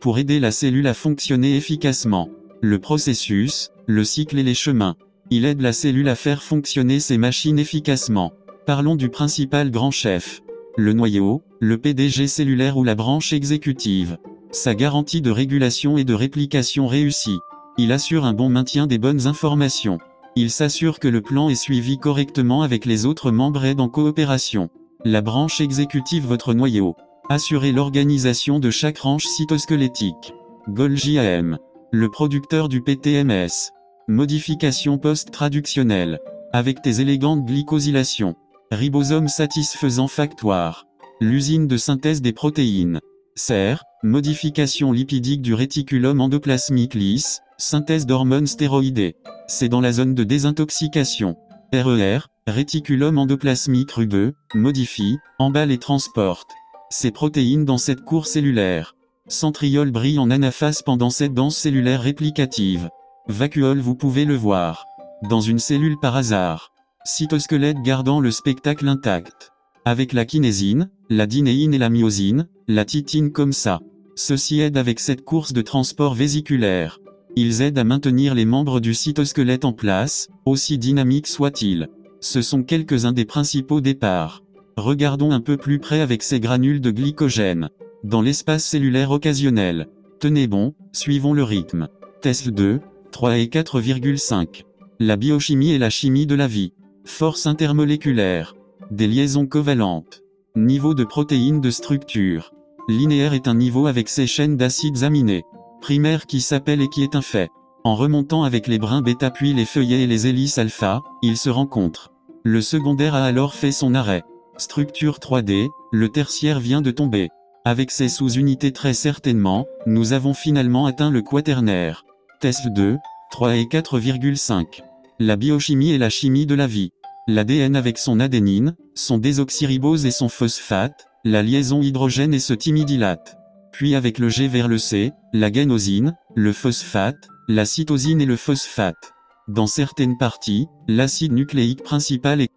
pour 0.00 0.18
aider 0.18 0.40
la 0.40 0.52
cellule 0.52 0.86
à 0.86 0.94
fonctionner 0.94 1.56
efficacement. 1.56 2.30
Le 2.60 2.78
processus, 2.78 3.70
le 3.86 4.04
cycle 4.04 4.38
et 4.38 4.42
les 4.42 4.54
chemins. 4.54 4.96
Il 5.30 5.44
aide 5.44 5.60
la 5.60 5.72
cellule 5.72 6.08
à 6.08 6.14
faire 6.14 6.42
fonctionner 6.42 7.00
ses 7.00 7.18
machines 7.18 7.58
efficacement. 7.58 8.32
Parlons 8.64 8.96
du 8.96 9.08
principal 9.08 9.70
grand 9.70 9.90
chef. 9.90 10.40
Le 10.78 10.92
noyau, 10.92 11.42
le 11.58 11.76
PDG 11.76 12.28
cellulaire 12.28 12.76
ou 12.76 12.84
la 12.84 12.94
branche 12.94 13.32
exécutive. 13.32 14.16
Sa 14.52 14.76
garantie 14.76 15.20
de 15.20 15.32
régulation 15.32 15.98
et 15.98 16.04
de 16.04 16.14
réplication 16.14 16.86
réussie. 16.86 17.40
Il 17.78 17.90
assure 17.90 18.24
un 18.24 18.32
bon 18.32 18.48
maintien 18.48 18.86
des 18.86 18.98
bonnes 18.98 19.26
informations. 19.26 19.98
Il 20.36 20.52
s'assure 20.52 21.00
que 21.00 21.08
le 21.08 21.20
plan 21.20 21.48
est 21.48 21.56
suivi 21.56 21.98
correctement 21.98 22.62
avec 22.62 22.84
les 22.84 23.06
autres 23.06 23.32
membres 23.32 23.64
et 23.64 23.74
en 23.76 23.88
coopération. 23.88 24.70
La 25.04 25.20
branche 25.20 25.60
exécutive 25.60 26.28
votre 26.28 26.54
noyau. 26.54 26.94
Assurer 27.28 27.72
l'organisation 27.72 28.60
de 28.60 28.70
chaque 28.70 28.98
range 28.98 29.24
cytosquelettique. 29.24 30.32
Golgi 30.68 31.18
AM. 31.18 31.58
Le 31.90 32.08
producteur 32.08 32.68
du 32.68 32.82
PTMS. 32.82 33.72
Modification 34.06 34.96
post-traductionnelle. 34.96 36.20
Avec 36.52 36.82
tes 36.82 37.00
élégantes 37.00 37.44
glycosylations. 37.44 38.36
Ribosome 38.70 39.28
satisfaisant 39.28 40.08
factoire. 40.08 40.86
L'usine 41.22 41.66
de 41.66 41.78
synthèse 41.78 42.20
des 42.20 42.34
protéines. 42.34 43.00
Serre, 43.34 43.84
modification 44.02 44.92
lipidique 44.92 45.40
du 45.40 45.54
réticulum 45.54 46.20
endoplasmique 46.20 46.92
lisse, 46.92 47.40
synthèse 47.56 48.04
d'hormones 48.04 48.46
stéroïdées. 48.46 49.16
C'est 49.46 49.70
dans 49.70 49.80
la 49.80 49.92
zone 49.92 50.14
de 50.14 50.22
désintoxication. 50.22 51.36
RER, 51.72 52.18
e 52.18 52.50
réticulum 52.50 53.16
endoplasmique 53.16 53.92
rugeux, 53.92 54.34
modifie, 54.54 55.16
emballe 55.38 55.70
et 55.70 55.78
transporte. 55.78 56.50
Ces 56.90 57.10
protéines 57.10 57.64
dans 57.64 57.78
cette 57.78 58.02
cour 58.02 58.26
cellulaire. 58.26 58.96
Centriole 59.28 59.92
brille 59.92 60.18
en 60.18 60.30
anaphase 60.30 60.82
pendant 60.82 61.10
cette 61.10 61.32
danse 61.32 61.56
cellulaire 61.56 62.02
réplicative. 62.02 62.90
Vacuole 63.28 63.80
vous 63.80 63.94
pouvez 63.94 64.26
le 64.26 64.36
voir. 64.36 64.84
Dans 65.22 65.40
une 65.40 65.58
cellule 65.58 65.96
par 65.98 66.16
hasard. 66.16 66.70
Cytosquelette 67.10 67.80
gardant 67.80 68.20
le 68.20 68.30
spectacle 68.30 68.86
intact. 68.86 69.50
Avec 69.86 70.12
la 70.12 70.26
kinésine, 70.26 70.90
la 71.08 71.26
dinéine 71.26 71.72
et 71.72 71.78
la 71.78 71.88
myosine, 71.88 72.48
la 72.68 72.84
titine 72.84 73.32
comme 73.32 73.54
ça. 73.54 73.80
Ceci 74.14 74.60
aide 74.60 74.76
avec 74.76 75.00
cette 75.00 75.24
course 75.24 75.54
de 75.54 75.62
transport 75.62 76.12
vésiculaire. 76.12 77.00
Ils 77.34 77.62
aident 77.62 77.78
à 77.78 77.84
maintenir 77.84 78.34
les 78.34 78.44
membres 78.44 78.78
du 78.78 78.92
cytosquelette 78.92 79.64
en 79.64 79.72
place, 79.72 80.28
aussi 80.44 80.76
dynamiques 80.76 81.28
soient-ils. 81.28 81.88
Ce 82.20 82.42
sont 82.42 82.62
quelques-uns 82.62 83.14
des 83.14 83.24
principaux 83.24 83.80
départs. 83.80 84.42
Regardons 84.76 85.30
un 85.30 85.40
peu 85.40 85.56
plus 85.56 85.78
près 85.78 86.02
avec 86.02 86.22
ces 86.22 86.40
granules 86.40 86.82
de 86.82 86.90
glycogène. 86.90 87.70
Dans 88.04 88.20
l'espace 88.20 88.66
cellulaire 88.66 89.12
occasionnel. 89.12 89.88
Tenez 90.20 90.46
bon, 90.46 90.74
suivons 90.92 91.32
le 91.32 91.42
rythme. 91.42 91.88
Test 92.20 92.50
2, 92.50 92.80
3 93.12 93.38
et 93.38 93.46
4,5. 93.46 94.64
La 95.00 95.16
biochimie 95.16 95.72
et 95.72 95.78
la 95.78 95.88
chimie 95.88 96.26
de 96.26 96.34
la 96.34 96.46
vie. 96.46 96.74
Force 97.08 97.46
intermoléculaire. 97.46 98.54
Des 98.92 99.08
liaisons 99.08 99.46
covalentes. 99.46 100.22
Niveau 100.54 100.94
de 100.94 101.02
protéines 101.02 101.60
de 101.60 101.70
structure. 101.70 102.52
Linéaire 102.86 103.32
est 103.32 103.48
un 103.48 103.54
niveau 103.54 103.86
avec 103.86 104.08
ses 104.08 104.26
chaînes 104.28 104.56
d'acides 104.56 105.02
aminés. 105.02 105.42
Primaire 105.80 106.26
qui 106.26 106.40
s'appelle 106.40 106.80
et 106.80 106.88
qui 106.88 107.02
est 107.02 107.16
un 107.16 107.22
fait. 107.22 107.48
En 107.82 107.96
remontant 107.96 108.44
avec 108.44 108.68
les 108.68 108.78
brins 108.78 109.00
bêta 109.00 109.30
puis 109.30 109.52
les 109.52 109.64
feuillets 109.64 110.02
et 110.02 110.06
les 110.06 110.28
hélices 110.28 110.58
alpha, 110.58 111.00
ils 111.22 111.38
se 111.38 111.50
rencontrent. 111.50 112.12
Le 112.44 112.60
secondaire 112.60 113.16
a 113.16 113.24
alors 113.24 113.54
fait 113.54 113.72
son 113.72 113.94
arrêt. 113.94 114.22
Structure 114.58 115.18
3D, 115.18 115.68
le 115.90 116.08
tertiaire 116.10 116.60
vient 116.60 116.82
de 116.82 116.92
tomber. 116.92 117.30
Avec 117.64 117.90
ses 117.90 118.10
sous-unités 118.10 118.72
très 118.72 118.94
certainement, 118.94 119.66
nous 119.86 120.12
avons 120.12 120.34
finalement 120.34 120.86
atteint 120.86 121.10
le 121.10 121.22
quaternaire. 121.22 122.04
Test 122.40 122.68
2, 122.68 122.98
3 123.32 123.56
et 123.56 123.64
4,5. 123.64 124.82
La 125.18 125.34
biochimie 125.36 125.90
et 125.90 125.98
la 125.98 126.10
chimie 126.10 126.46
de 126.46 126.54
la 126.54 126.68
vie. 126.68 126.92
L'ADN 127.30 127.76
avec 127.76 127.98
son 127.98 128.20
adénine, 128.20 128.74
son 128.94 129.18
désoxyribose 129.18 130.06
et 130.06 130.10
son 130.10 130.30
phosphate, 130.30 131.08
la 131.24 131.42
liaison 131.42 131.82
hydrogène 131.82 132.32
et 132.32 132.38
ce 132.38 132.54
timidylate. 132.54 133.36
Puis 133.70 133.94
avec 133.94 134.18
le 134.18 134.30
G 134.30 134.48
vers 134.48 134.66
le 134.66 134.78
C, 134.78 135.12
la 135.34 135.50
guénosine, 135.50 136.16
le 136.34 136.54
phosphate, 136.54 137.28
la 137.46 137.66
cytosine 137.66 138.22
et 138.22 138.26
le 138.26 138.36
phosphate. 138.36 139.12
Dans 139.46 139.66
certaines 139.66 140.16
parties, 140.16 140.68
l'acide 140.88 141.34
nucléique 141.34 141.82
principal 141.82 142.40
est 142.40 142.48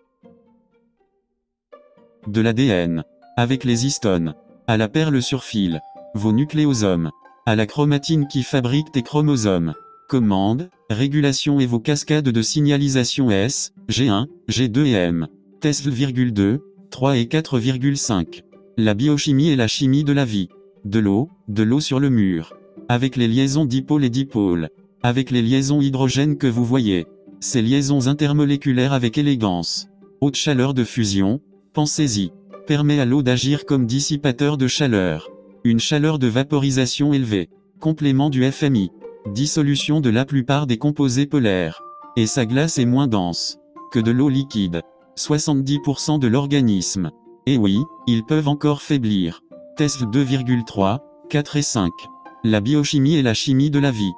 de 2.28 2.40
l'ADN, 2.40 3.04
avec 3.36 3.66
les 3.66 3.86
histones, 3.86 4.36
à 4.68 4.78
la 4.78 4.88
perle 4.88 5.22
sur 5.22 5.44
fil, 5.44 5.82
vos 6.16 6.32
nucléosomes, 6.32 7.12
à 7.46 7.58
la 7.58 7.66
chromatine 7.66 8.26
qui 8.26 8.42
fabrique 8.42 8.94
tes 8.94 9.04
chromosomes, 9.04 9.74
commande, 10.08 10.70
régulation 10.94 11.60
et 11.60 11.66
vos 11.66 11.80
cascades 11.80 12.30
de 12.30 12.42
signalisation 12.42 13.32
S, 13.32 13.74
G1, 13.90 14.28
G2 14.50 14.86
et 14.86 14.92
M, 14.92 15.28
test 15.60 15.88
2, 15.88 16.60
3 16.90 17.18
et 17.18 17.26
4,5. 17.26 18.42
La 18.78 18.94
biochimie 18.94 19.50
et 19.50 19.56
la 19.56 19.68
chimie 19.68 20.04
de 20.04 20.14
la 20.14 20.26
vie. 20.26 20.50
De 20.86 21.00
l'eau, 21.00 21.30
de 21.48 21.64
l'eau 21.64 21.80
sur 21.80 22.00
le 22.00 22.10
mur. 22.10 22.54
Avec 22.90 23.16
les 23.16 23.28
liaisons 23.28 23.66
dipôles 23.66 24.04
et 24.04 24.10
dipôles. 24.10 24.70
Avec 25.04 25.30
les 25.30 25.42
liaisons 25.42 25.82
hydrogènes 25.82 26.38
que 26.38 26.48
vous 26.48 26.66
voyez. 26.66 27.06
Ces 27.40 27.62
liaisons 27.62 28.08
intermoléculaires 28.08 28.94
avec 28.94 29.18
élégance. 29.18 29.88
Haute 30.20 30.36
chaleur 30.36 30.74
de 30.74 30.84
fusion, 30.84 31.42
pensez-y. 31.74 32.32
Permet 32.68 33.00
à 33.00 33.06
l'eau 33.06 33.22
d'agir 33.22 33.66
comme 33.66 33.86
dissipateur 33.86 34.58
de 34.58 34.68
chaleur. 34.68 35.30
Une 35.64 35.80
chaleur 35.80 36.20
de 36.20 36.28
vaporisation 36.28 37.14
élevée. 37.14 37.50
Complément 37.80 38.30
du 38.30 38.50
FMI. 38.52 38.92
Dissolution 39.28 40.02
de 40.02 40.10
la 40.10 40.26
plupart 40.26 40.66
des 40.66 40.78
composés 40.78 41.28
polaires. 41.28 41.84
Et 42.18 42.26
sa 42.26 42.46
glace 42.46 42.80
est 42.80 42.86
moins 42.86 43.08
dense 43.08 43.60
que 43.92 44.00
de 44.00 44.12
l'eau 44.12 44.30
liquide. 44.30 44.82
70% 45.16 46.18
de 46.18 46.28
l'organisme. 46.28 47.12
Et 47.46 47.58
oui, 47.58 47.80
ils 48.08 48.26
peuvent 48.26 48.48
encore 48.48 48.82
faiblir. 48.82 49.44
Test 49.78 50.04
2,3, 50.04 51.00
4 51.30 51.56
et 51.56 51.62
5. 51.62 51.92
La 52.44 52.62
biochimie 52.62 53.16
et 53.16 53.22
la 53.22 53.34
chimie 53.34 53.70
de 53.70 53.80
la 53.80 53.92
vie. 53.92 54.12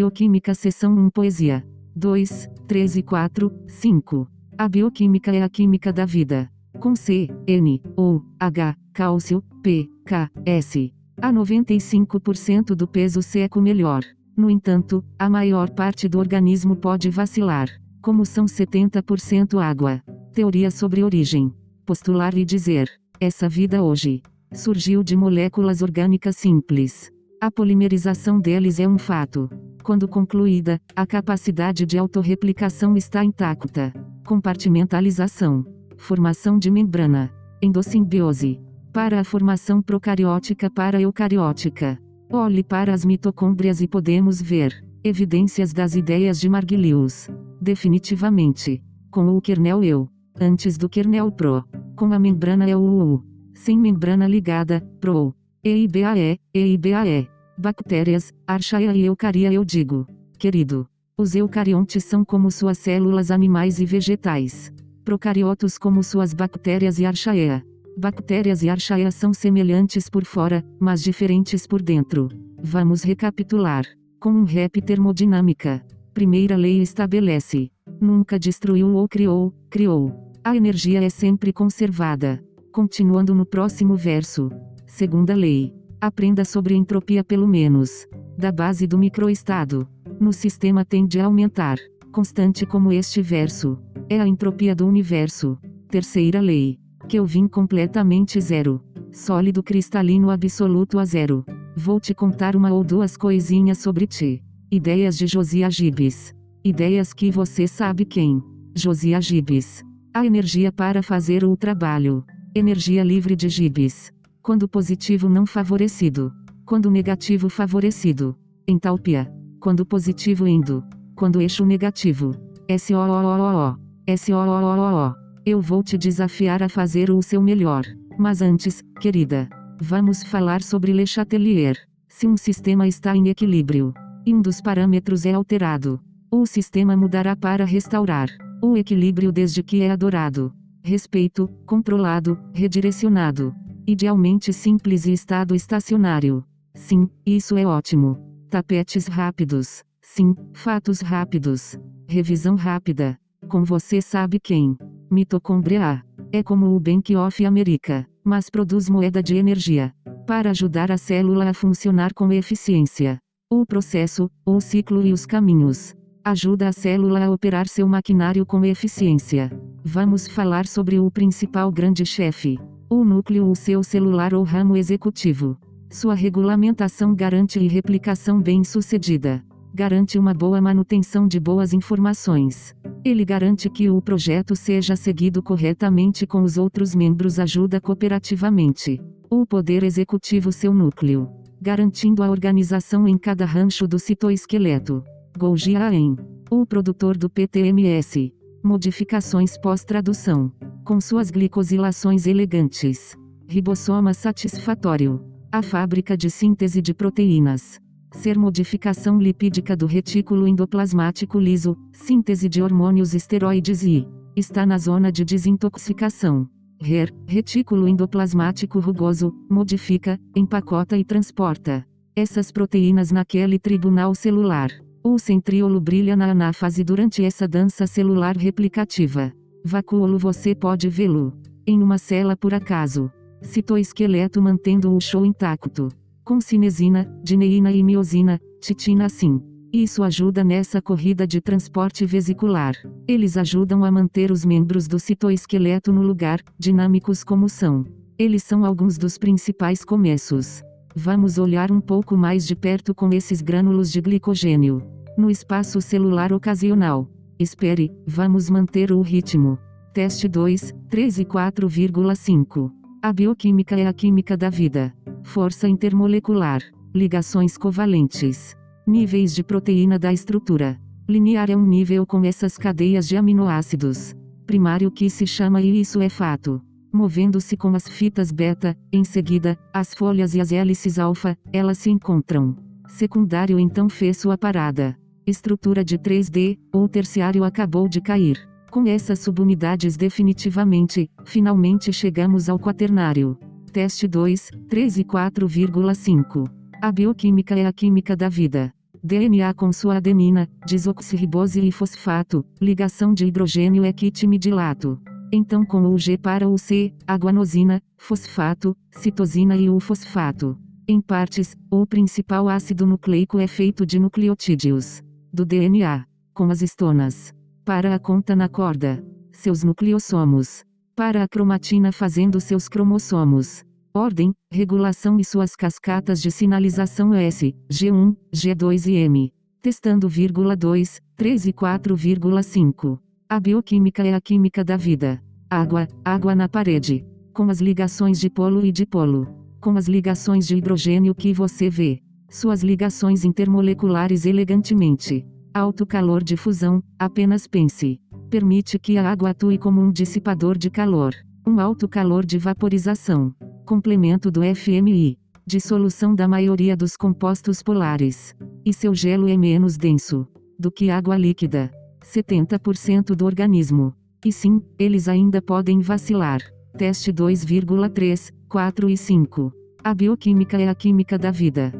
Bioquímica 0.00 0.54
Seção 0.54 0.94
1 0.94 1.10
Poesia. 1.10 1.62
2, 1.94 2.48
3 2.66 2.96
e 2.96 3.02
4, 3.02 3.52
5. 3.66 4.26
A 4.56 4.66
bioquímica 4.66 5.30
é 5.30 5.42
a 5.42 5.48
química 5.50 5.92
da 5.92 6.06
vida. 6.06 6.50
Com 6.80 6.96
C, 6.96 7.28
N, 7.46 7.82
O, 7.98 8.22
H, 8.40 8.74
cálcio, 8.94 9.44
P, 9.62 9.90
K, 10.06 10.30
S. 10.46 10.90
A 11.20 11.30
95% 11.30 12.74
do 12.74 12.88
peso 12.88 13.20
seco 13.20 13.60
melhor. 13.60 14.02
No 14.34 14.48
entanto, 14.48 15.04
a 15.18 15.28
maior 15.28 15.68
parte 15.68 16.08
do 16.08 16.18
organismo 16.18 16.74
pode 16.74 17.10
vacilar. 17.10 17.68
Como 18.00 18.24
são 18.24 18.46
70% 18.46 19.62
água. 19.62 20.02
Teoria 20.32 20.70
sobre 20.70 21.04
origem. 21.04 21.52
Postular 21.84 22.34
e 22.38 22.44
dizer. 22.46 22.88
Essa 23.20 23.50
vida 23.50 23.82
hoje 23.82 24.22
surgiu 24.50 25.02
de 25.02 25.14
moléculas 25.14 25.82
orgânicas 25.82 26.38
simples. 26.38 27.12
A 27.38 27.50
polimerização 27.50 28.40
deles 28.40 28.80
é 28.80 28.88
um 28.88 28.96
fato. 28.96 29.50
Quando 29.82 30.06
concluída, 30.06 30.80
a 30.94 31.06
capacidade 31.06 31.86
de 31.86 31.96
autorreplicação 31.96 32.96
está 32.96 33.24
intacta. 33.24 33.92
Compartimentalização. 34.26 35.64
Formação 35.96 36.58
de 36.58 36.70
membrana. 36.70 37.32
Endossimbiose. 37.62 38.60
Para 38.92 39.20
a 39.20 39.24
formação 39.24 39.80
procariótica 39.80 40.70
para 40.70 41.00
eucariótica. 41.00 41.98
Olhe 42.30 42.62
para 42.62 42.92
as 42.92 43.04
mitocôndrias 43.04 43.80
e 43.80 43.88
podemos 43.88 44.40
ver 44.40 44.84
evidências 45.02 45.72
das 45.72 45.94
ideias 45.94 46.38
de 46.38 46.48
Marguilius. 46.48 47.28
Definitivamente. 47.60 48.82
Com 49.10 49.36
o 49.36 49.40
kernel 49.40 49.82
eu. 49.82 50.08
Antes 50.38 50.76
do 50.76 50.88
kernel 50.88 51.32
pro. 51.32 51.64
Com 51.96 52.12
a 52.12 52.18
membrana 52.18 52.66
UU. 52.76 53.24
Sem 53.54 53.78
membrana 53.78 54.26
ligada, 54.28 54.80
pro. 55.00 55.34
EIBAE, 55.64 56.38
EIBAE. 56.54 57.28
Bactérias, 57.60 58.32
Archaea 58.46 58.94
e 58.94 59.04
Eucaria 59.04 59.52
eu 59.52 59.62
digo. 59.62 60.06
Querido. 60.38 60.88
Os 61.14 61.34
eucariontes 61.34 62.02
são 62.04 62.24
como 62.24 62.50
suas 62.50 62.78
células 62.78 63.30
animais 63.30 63.78
e 63.78 63.84
vegetais. 63.84 64.72
Procariotos 65.04 65.76
como 65.76 66.02
suas 66.02 66.32
bactérias 66.32 66.98
e 66.98 67.04
Archaea. 67.04 67.62
Bactérias 67.98 68.62
e 68.62 68.70
Archaea 68.70 69.10
são 69.10 69.34
semelhantes 69.34 70.08
por 70.08 70.24
fora, 70.24 70.64
mas 70.80 71.02
diferentes 71.02 71.66
por 71.66 71.82
dentro. 71.82 72.30
Vamos 72.62 73.02
recapitular. 73.02 73.84
Com 74.18 74.30
um 74.30 74.44
rap 74.44 74.80
termodinâmica. 74.80 75.84
Primeira 76.14 76.56
lei 76.56 76.80
estabelece. 76.80 77.70
Nunca 78.00 78.38
destruiu 78.38 78.94
ou 78.94 79.06
criou, 79.06 79.52
criou. 79.68 80.32
A 80.42 80.56
energia 80.56 81.04
é 81.04 81.10
sempre 81.10 81.52
conservada. 81.52 82.42
Continuando 82.72 83.34
no 83.34 83.44
próximo 83.44 83.96
verso. 83.96 84.50
Segunda 84.86 85.34
lei. 85.34 85.78
Aprenda 86.02 86.46
sobre 86.46 86.74
entropia 86.74 87.22
pelo 87.22 87.46
menos. 87.46 88.08
Da 88.38 88.50
base 88.50 88.86
do 88.86 88.96
microestado. 88.96 89.86
No 90.18 90.32
sistema 90.32 90.82
tende 90.82 91.20
a 91.20 91.26
aumentar. 91.26 91.76
Constante 92.10 92.64
como 92.64 92.90
este 92.90 93.20
verso. 93.20 93.78
É 94.08 94.18
a 94.18 94.26
entropia 94.26 94.74
do 94.74 94.86
universo. 94.86 95.58
Terceira 95.90 96.40
lei. 96.40 96.78
Kelvin 97.06 97.46
completamente 97.46 98.40
zero. 98.40 98.82
Sólido 99.12 99.62
cristalino 99.62 100.30
absoluto 100.30 100.98
a 100.98 101.04
zero. 101.04 101.44
Vou 101.76 102.00
te 102.00 102.14
contar 102.14 102.56
uma 102.56 102.72
ou 102.72 102.82
duas 102.82 103.14
coisinhas 103.14 103.76
sobre 103.76 104.06
ti. 104.06 104.42
Ideias 104.70 105.18
de 105.18 105.26
Josiah 105.26 105.68
Gibbs. 105.68 106.34
Ideias 106.64 107.12
que 107.12 107.30
você 107.30 107.66
sabe 107.66 108.06
quem. 108.06 108.42
Josiah 108.74 109.20
Gibbs. 109.20 109.84
A 110.14 110.24
energia 110.24 110.72
para 110.72 111.02
fazer 111.02 111.44
o 111.44 111.54
trabalho. 111.58 112.24
Energia 112.54 113.04
livre 113.04 113.36
de 113.36 113.50
Gibbs. 113.50 114.10
Quando 114.42 114.66
positivo 114.66 115.28
não 115.28 115.44
favorecido. 115.44 116.32
Quando 116.64 116.90
negativo 116.90 117.50
favorecido. 117.50 118.34
Entalpia. 118.66 119.30
Quando 119.60 119.84
positivo 119.84 120.48
indo. 120.48 120.82
Quando 121.14 121.42
eixo 121.42 121.66
negativo. 121.66 122.34
S-O-O-O-O. 122.66 123.76
S-O-O-O-O. 124.06 125.14
Eu 125.44 125.60
vou 125.60 125.82
te 125.82 125.98
desafiar 125.98 126.62
a 126.62 126.70
fazer 126.70 127.10
o 127.10 127.20
seu 127.20 127.42
melhor. 127.42 127.84
Mas 128.18 128.40
antes, 128.40 128.82
querida, 128.98 129.46
vamos 129.78 130.22
falar 130.22 130.62
sobre 130.62 130.92
Le 130.92 131.06
Chatelier. 131.06 131.76
Se 132.08 132.26
um 132.26 132.36
sistema 132.36 132.88
está 132.88 133.14
em 133.14 133.28
equilíbrio, 133.28 133.92
e 134.24 134.34
um 134.34 134.40
dos 134.40 134.60
parâmetros 134.60 135.26
é 135.26 135.34
alterado, 135.34 136.00
o 136.30 136.46
sistema 136.46 136.96
mudará 136.96 137.36
para 137.36 137.64
restaurar 137.64 138.28
o 138.62 138.76
equilíbrio 138.76 139.32
desde 139.32 139.62
que 139.62 139.82
é 139.82 139.90
adorado. 139.90 140.52
Respeito, 140.82 141.48
controlado, 141.66 142.38
redirecionado. 142.52 143.54
Idealmente 143.86 144.52
simples 144.52 145.06
e 145.06 145.12
estado 145.12 145.54
estacionário. 145.54 146.44
Sim, 146.74 147.08
isso 147.24 147.56
é 147.56 147.66
ótimo. 147.66 148.18
Tapetes 148.48 149.06
rápidos. 149.06 149.82
Sim, 150.00 150.34
fatos 150.52 151.00
rápidos. 151.00 151.78
Revisão 152.06 152.54
rápida. 152.54 153.18
Com 153.48 153.64
você 153.64 154.00
sabe 154.00 154.38
quem. 154.38 154.76
Mitocôndria 155.10 155.84
A. 155.84 156.02
É 156.32 156.42
como 156.42 156.74
o 156.74 156.80
Bank 156.80 157.14
of 157.16 157.44
America, 157.44 158.06
mas 158.22 158.48
produz 158.48 158.88
moeda 158.88 159.22
de 159.22 159.36
energia. 159.36 159.92
Para 160.26 160.50
ajudar 160.50 160.92
a 160.92 160.98
célula 160.98 161.50
a 161.50 161.54
funcionar 161.54 162.14
com 162.14 162.32
eficiência. 162.32 163.18
O 163.50 163.66
processo, 163.66 164.30
o 164.46 164.60
ciclo 164.60 165.04
e 165.04 165.12
os 165.12 165.26
caminhos. 165.26 165.96
Ajuda 166.24 166.68
a 166.68 166.72
célula 166.72 167.24
a 167.24 167.30
operar 167.30 167.66
seu 167.66 167.88
maquinário 167.88 168.46
com 168.46 168.64
eficiência. 168.64 169.50
Vamos 169.82 170.28
falar 170.28 170.66
sobre 170.66 171.00
o 171.00 171.10
principal 171.10 171.72
grande 171.72 172.04
chefe. 172.06 172.58
O 172.92 173.04
núcleo 173.04 173.46
ou 173.46 173.54
seu 173.54 173.84
celular 173.84 174.34
ou 174.34 174.42
ramo 174.42 174.76
executivo. 174.76 175.56
Sua 175.88 176.12
regulamentação 176.12 177.14
garante 177.14 177.60
e 177.60 177.68
replicação 177.68 178.42
bem-sucedida. 178.42 179.44
Garante 179.72 180.18
uma 180.18 180.34
boa 180.34 180.60
manutenção 180.60 181.28
de 181.28 181.38
boas 181.38 181.72
informações. 181.72 182.74
Ele 183.04 183.24
garante 183.24 183.70
que 183.70 183.88
o 183.88 184.02
projeto 184.02 184.56
seja 184.56 184.96
seguido 184.96 185.40
corretamente 185.40 186.26
com 186.26 186.42
os 186.42 186.58
outros 186.58 186.92
membros 186.92 187.38
ajuda 187.38 187.80
cooperativamente. 187.80 189.00
O 189.30 189.46
poder 189.46 189.84
executivo 189.84 190.50
seu 190.50 190.74
núcleo. 190.74 191.30
Garantindo 191.62 192.24
a 192.24 192.28
organização 192.28 193.06
em 193.06 193.16
cada 193.16 193.44
rancho 193.44 193.86
do 193.86 194.00
citoesqueleto. 194.00 195.04
Golgi 195.38 195.76
Aen. 195.76 196.16
O 196.50 196.66
produtor 196.66 197.16
do 197.16 197.30
PTMS. 197.30 198.34
Modificações 198.62 199.56
pós-tradução. 199.56 200.52
Com 200.84 201.00
suas 201.00 201.30
glicosilações 201.30 202.26
elegantes. 202.26 203.16
Ribossoma 203.48 204.12
satisfatório. 204.12 205.24
A 205.50 205.62
fábrica 205.62 206.14
de 206.14 206.28
síntese 206.28 206.82
de 206.82 206.92
proteínas. 206.92 207.80
Ser 208.12 208.38
modificação 208.38 209.18
lipídica 209.18 209.74
do 209.74 209.86
retículo 209.86 210.46
endoplasmático 210.46 211.38
liso, 211.38 211.76
síntese 211.92 212.48
de 212.48 212.60
hormônios 212.60 213.14
esteroides 213.14 213.82
e 213.82 214.06
está 214.36 214.66
na 214.66 214.76
zona 214.76 215.10
de 215.10 215.24
desintoxicação. 215.24 216.46
RER, 216.80 217.14
retículo 217.26 217.88
endoplasmático 217.88 218.78
rugoso, 218.78 219.34
modifica, 219.48 220.20
empacota 220.36 220.98
e 220.98 221.04
transporta 221.04 221.86
essas 222.14 222.52
proteínas 222.52 223.10
naquele 223.10 223.58
tribunal 223.58 224.14
celular. 224.14 224.70
O 225.02 225.18
centríolo 225.18 225.80
brilha 225.80 226.14
na 226.14 226.30
anáfase 226.30 226.84
durante 226.84 227.24
essa 227.24 227.48
dança 227.48 227.86
celular 227.86 228.36
replicativa. 228.36 229.32
Vacúolo 229.64 230.18
você 230.18 230.54
pode 230.54 230.90
vê-lo. 230.90 231.32
Em 231.66 231.82
uma 231.82 231.96
cela 231.96 232.36
por 232.36 232.52
acaso. 232.52 233.10
Citoesqueleto 233.40 234.42
mantendo 234.42 234.94
o 234.94 235.00
show 235.00 235.24
intacto. 235.24 235.88
Com 236.22 236.38
cinesina, 236.38 237.10
dineína 237.24 237.72
e 237.72 237.82
miosina, 237.82 238.38
titina 238.60 239.08
sim. 239.08 239.40
Isso 239.72 240.02
ajuda 240.02 240.44
nessa 240.44 240.82
corrida 240.82 241.26
de 241.26 241.40
transporte 241.40 242.04
vesicular. 242.04 242.74
Eles 243.08 243.38
ajudam 243.38 243.84
a 243.84 243.90
manter 243.90 244.30
os 244.30 244.44
membros 244.44 244.86
do 244.86 244.98
citoesqueleto 244.98 245.92
no 245.92 246.02
lugar, 246.02 246.40
dinâmicos 246.58 247.24
como 247.24 247.48
são. 247.48 247.86
Eles 248.18 248.42
são 248.42 248.66
alguns 248.66 248.98
dos 248.98 249.16
principais 249.16 249.82
começos. 249.82 250.62
Vamos 250.94 251.38
olhar 251.38 251.70
um 251.70 251.80
pouco 251.80 252.16
mais 252.16 252.44
de 252.44 252.56
perto 252.56 252.92
com 252.94 253.10
esses 253.10 253.40
grânulos 253.40 253.92
de 253.92 254.00
glicogênio. 254.00 254.82
No 255.16 255.30
espaço 255.30 255.80
celular 255.80 256.32
ocasional. 256.32 257.08
Espere, 257.38 257.92
vamos 258.06 258.50
manter 258.50 258.90
o 258.90 259.00
ritmo. 259.00 259.58
Teste 259.94 260.26
2, 260.26 260.74
3 260.88 261.20
e 261.20 261.24
4,5. 261.24 262.72
A 263.02 263.12
bioquímica 263.12 263.78
é 263.78 263.86
a 263.86 263.92
química 263.92 264.36
da 264.36 264.50
vida. 264.50 264.92
Força 265.22 265.68
intermolecular. 265.68 266.60
Ligações 266.94 267.56
covalentes. 267.56 268.56
Níveis 268.86 269.32
de 269.34 269.44
proteína 269.44 269.98
da 269.98 270.12
estrutura. 270.12 270.76
Linear 271.08 271.50
é 271.50 271.56
um 271.56 271.64
nível 271.64 272.04
com 272.04 272.24
essas 272.24 272.58
cadeias 272.58 273.06
de 273.06 273.16
aminoácidos. 273.16 274.14
Primário 274.44 274.90
que 274.90 275.08
se 275.08 275.26
chama 275.26 275.62
e 275.62 275.80
isso 275.80 276.00
é 276.00 276.08
fato. 276.08 276.60
Movendo-se 276.92 277.56
com 277.56 277.74
as 277.74 277.88
fitas 277.88 278.32
beta, 278.32 278.76
em 278.92 279.04
seguida, 279.04 279.56
as 279.72 279.94
folhas 279.94 280.34
e 280.34 280.40
as 280.40 280.50
hélices 280.50 280.98
alfa, 280.98 281.38
elas 281.52 281.78
se 281.78 281.90
encontram. 281.90 282.56
Secundário 282.88 283.58
então 283.60 283.88
fez 283.88 284.16
sua 284.16 284.36
parada. 284.36 284.98
Estrutura 285.24 285.84
de 285.84 285.96
3D, 285.96 286.58
ou 286.72 286.88
terciário 286.88 287.44
acabou 287.44 287.88
de 287.88 288.00
cair. 288.00 288.48
Com 288.70 288.86
essas 288.86 289.20
subunidades 289.20 289.96
definitivamente, 289.96 291.08
finalmente 291.24 291.92
chegamos 291.92 292.48
ao 292.48 292.58
quaternário. 292.58 293.38
Teste 293.72 294.08
2, 294.08 294.50
3 294.68 294.98
e 294.98 295.04
4,5. 295.04 296.50
A 296.82 296.90
bioquímica 296.90 297.54
é 297.54 297.66
a 297.66 297.72
química 297.72 298.16
da 298.16 298.28
vida. 298.28 298.72
DNA 299.02 299.54
com 299.54 299.72
sua 299.72 299.96
adenina, 299.96 300.48
desoxirribose 300.66 301.60
e 301.60 301.70
fosfato, 301.70 302.44
ligação 302.60 303.14
de 303.14 303.24
hidrogênio 303.26 303.84
é 303.84 303.92
quitimidilato. 303.92 305.00
Então 305.32 305.64
com 305.64 305.82
o 305.86 305.96
G 305.96 306.18
para 306.18 306.48
o 306.48 306.58
C, 306.58 306.92
a 307.06 307.14
guanosina, 307.14 307.80
fosfato, 307.96 308.76
citosina 308.90 309.56
e 309.56 309.70
o 309.70 309.78
fosfato. 309.78 310.58
Em 310.88 311.00
partes, 311.00 311.56
o 311.70 311.86
principal 311.86 312.48
ácido 312.48 312.84
nucleico 312.84 313.38
é 313.38 313.46
feito 313.46 313.86
de 313.86 314.00
nucleotídeos 314.00 315.02
do 315.32 315.44
DNA, 315.44 316.04
com 316.34 316.50
as 316.50 316.62
estonas. 316.62 317.32
Para 317.64 317.94
a 317.94 317.98
conta 318.00 318.34
na 318.34 318.48
corda, 318.48 319.04
seus 319.30 319.62
nucleossomos. 319.62 320.64
Para 320.96 321.22
a 321.22 321.28
cromatina 321.28 321.92
fazendo 321.92 322.40
seus 322.40 322.68
cromossomos. 322.68 323.64
Ordem, 323.94 324.34
regulação 324.50 325.20
e 325.20 325.24
suas 325.24 325.54
cascatas 325.54 326.20
de 326.20 326.30
sinalização 326.32 327.14
S, 327.14 327.54
G1, 327.70 328.16
G2 328.34 328.86
e 328.90 328.96
M. 328.96 329.32
Testando, 329.62 330.08
2, 330.08 331.00
3 331.16 331.46
e 331.46 331.52
4,5. 331.52 332.98
A 333.30 333.38
bioquímica 333.38 334.02
é 334.02 334.12
a 334.12 334.20
química 334.20 334.64
da 334.64 334.76
vida. 334.76 335.22
Água, 335.48 335.86
água 336.04 336.34
na 336.34 336.48
parede. 336.48 337.06
Com 337.32 337.48
as 337.48 337.60
ligações 337.60 338.18
de 338.18 338.28
polo 338.28 338.66
e 338.66 338.72
dipolo. 338.72 339.28
Com 339.60 339.76
as 339.76 339.86
ligações 339.86 340.48
de 340.48 340.56
hidrogênio 340.56 341.14
que 341.14 341.32
você 341.32 341.70
vê. 341.70 342.02
Suas 342.28 342.64
ligações 342.64 343.24
intermoleculares 343.24 344.26
elegantemente. 344.26 345.24
Alto 345.54 345.86
calor 345.86 346.24
de 346.24 346.36
fusão, 346.36 346.82
apenas 346.98 347.46
pense. 347.46 348.00
Permite 348.28 348.80
que 348.80 348.98
a 348.98 349.08
água 349.08 349.30
atue 349.30 349.58
como 349.58 349.80
um 349.80 349.92
dissipador 349.92 350.58
de 350.58 350.68
calor. 350.68 351.14
Um 351.46 351.60
alto 351.60 351.88
calor 351.88 352.26
de 352.26 352.36
vaporização 352.36 353.32
complemento 353.64 354.32
do 354.32 354.40
FMI, 354.42 355.16
dissolução 355.46 356.16
da 356.16 356.26
maioria 356.26 356.76
dos 356.76 356.96
compostos 356.96 357.62
polares. 357.62 358.34
E 358.66 358.72
seu 358.72 358.92
gelo 358.92 359.28
é 359.28 359.36
menos 359.36 359.76
denso 359.76 360.26
do 360.58 360.72
que 360.72 360.90
água 360.90 361.16
líquida. 361.16 361.70
70% 362.04 363.14
do 363.14 363.24
organismo. 363.24 363.94
E 364.24 364.32
sim, 364.32 364.62
eles 364.78 365.08
ainda 365.08 365.40
podem 365.40 365.80
vacilar. 365.80 366.40
Teste 366.76 367.12
2,3, 367.12 368.32
4 368.48 368.90
e 368.90 368.96
5. 368.96 369.52
A 369.82 369.94
bioquímica 369.94 370.60
é 370.60 370.68
a 370.68 370.74
química 370.74 371.18
da 371.18 371.30
vida. 371.30 371.72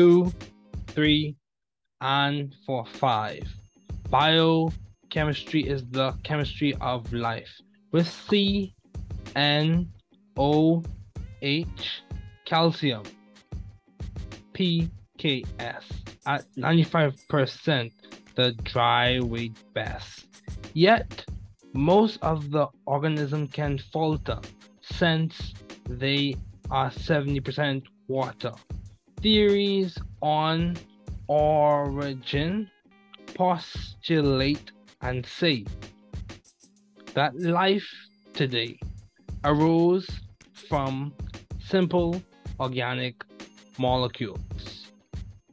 Two, 0.00 0.32
three, 0.86 1.36
and 2.00 2.54
four, 2.64 2.86
five. 2.86 3.46
Biochemistry 4.08 5.68
is 5.68 5.84
the 5.90 6.12
chemistry 6.22 6.74
of 6.80 7.12
life. 7.12 7.52
With 7.92 8.08
C, 8.08 8.74
N, 9.36 9.92
O, 10.38 10.82
H, 11.42 12.02
calcium, 12.46 13.02
PKS 14.54 15.84
at 16.24 16.46
95% 16.56 17.92
the 18.36 18.52
dry 18.62 19.20
weight 19.20 19.58
best. 19.74 20.28
Yet, 20.72 21.26
most 21.74 22.18
of 22.22 22.50
the 22.50 22.68
organism 22.86 23.48
can 23.48 23.76
falter 23.92 24.38
since 24.80 25.52
they 25.90 26.36
are 26.70 26.90
70% 26.90 27.82
water 28.08 28.52
theories 29.22 29.98
on 30.22 30.76
origin 31.28 32.70
postulate 33.34 34.72
and 35.02 35.24
say 35.24 35.64
that 37.14 37.38
life 37.38 37.88
today 38.34 38.78
arose 39.44 40.08
from 40.68 41.12
simple 41.58 42.20
organic 42.58 43.24
molecules. 43.78 44.90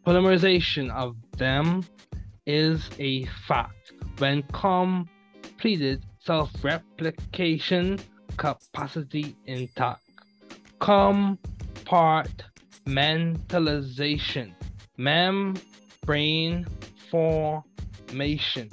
Polymerization 0.05 0.89
of 0.91 1.15
them 1.38 1.86
is 2.45 2.89
a 2.99 3.26
fact 3.47 3.93
when 4.18 4.43
completed 4.53 6.03
self-replication 6.20 7.99
capacity 8.38 9.36
intact. 9.45 10.01
Compart 10.80 12.41
mentalization, 12.88 14.53
membrane 14.97 16.65
formation, 17.11 18.69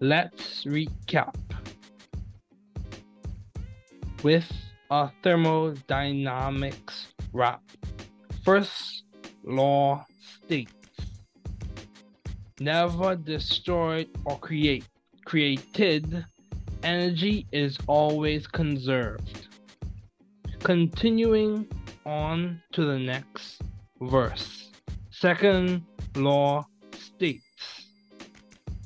Let's 0.00 0.64
recap 0.64 1.34
with 4.22 4.50
a 4.90 5.10
thermodynamics 5.22 7.08
wrap. 7.32 7.60
First 8.44 9.04
law 9.44 10.06
states 10.44 10.83
never 12.64 13.14
destroyed 13.14 14.08
or 14.24 14.38
create 14.38 14.84
created 15.26 16.24
energy 16.82 17.46
is 17.52 17.76
always 17.86 18.46
conserved. 18.46 19.48
Continuing 20.60 21.66
on 22.06 22.62
to 22.72 22.86
the 22.86 22.98
next 22.98 23.60
verse. 24.00 24.70
Second 25.10 25.84
law 26.16 26.66
states 26.92 27.86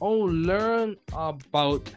oh 0.01 0.27
learn 0.51 0.97
about 1.13 1.89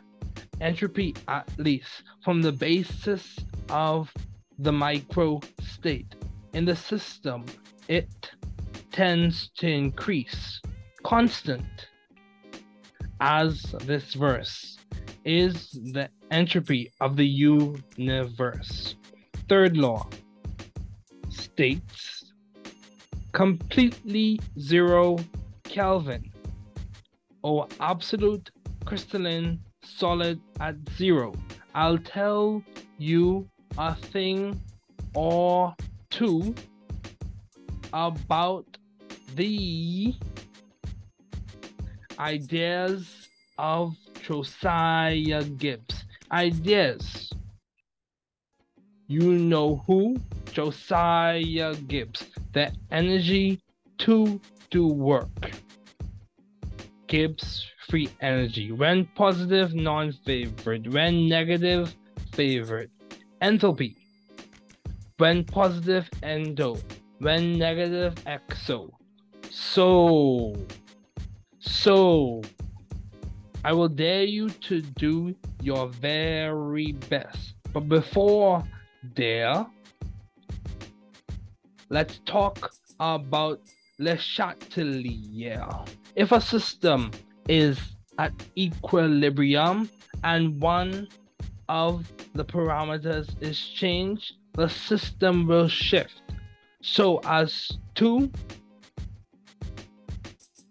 entropy 0.60 1.16
at 1.28 1.50
least 1.58 2.04
from 2.24 2.44
the 2.44 2.52
basis 2.52 3.40
of 3.70 4.14
the 4.60 4.72
micro 4.72 5.40
state. 5.62 6.14
In 6.54 6.64
the 6.64 6.76
system 6.76 7.46
it 7.88 8.32
tends 8.92 9.50
to 9.58 9.68
increase 9.68 10.62
constant 11.04 11.88
as 13.20 13.62
this 13.84 14.14
verse 14.14 14.78
is 15.26 15.72
the 15.94 16.10
entropy 16.32 16.92
of 17.00 17.16
the 17.16 17.28
universe. 17.28 18.96
Third 19.48 19.78
law 19.78 20.08
states 21.30 22.34
completely 23.32 24.40
zero 24.60 25.18
Kelvin 25.64 26.32
or 27.44 27.68
absolute 27.80 28.50
crystalline 28.86 29.60
solid 29.84 30.40
at 30.60 30.76
zero. 30.98 31.34
I'll 31.76 31.98
tell 31.98 32.64
you 32.98 33.48
a 33.78 33.96
thing 33.96 34.62
or 35.16 35.74
two 36.10 36.54
about 37.94 38.66
the 39.36 40.14
ideas 42.22 43.28
of 43.58 43.96
Josiah 44.22 45.44
Gibbs. 45.44 46.06
Ideas. 46.32 47.32
You 49.08 49.34
know 49.34 49.84
who? 49.88 50.18
Josiah 50.54 51.76
Gibbs. 51.88 52.24
The 52.54 52.72
energy 52.92 53.60
to 54.00 54.40
do 54.70 54.88
work. 54.88 55.52
Gibbs 57.08 57.66
free 57.90 58.10
energy. 58.22 58.72
When 58.72 59.06
positive, 59.16 59.74
non 59.74 60.14
favorite. 60.26 60.88
When 60.94 61.28
negative, 61.28 61.94
favorite. 62.34 62.92
Enthalpy. 63.42 63.96
When 65.18 65.44
positive, 65.44 66.10
endo. 66.24 66.78
When 67.20 67.58
negative, 67.58 68.16
exo. 68.26 68.92
So 69.50 70.56
so, 71.62 72.42
I 73.64 73.72
will 73.74 73.88
dare 73.88 74.24
you 74.24 74.50
to 74.50 74.82
do 74.82 75.36
your 75.62 75.88
very 75.88 76.94
best. 77.10 77.54
But 77.72 77.88
before 77.88 78.64
there, 79.16 79.66
let's 81.90 82.20
talk 82.26 82.74
about 83.00 83.62
Le 84.00 84.18
Chatelier. 84.18 85.68
If 86.16 86.32
a 86.32 86.42
system 86.42 87.12
is 87.48 87.80
at 88.18 88.34
equilibrium 88.58 89.90
and 90.24 90.60
one 90.60 91.08
of 91.70 92.12
the 92.34 92.44
parameters 92.44 93.30
is 93.42 93.60
changed, 93.60 94.34
the 94.54 94.68
system 94.68 95.48
will 95.48 95.68
shift 95.68 96.22
so 96.82 97.20
as 97.26 97.72
to 97.96 98.32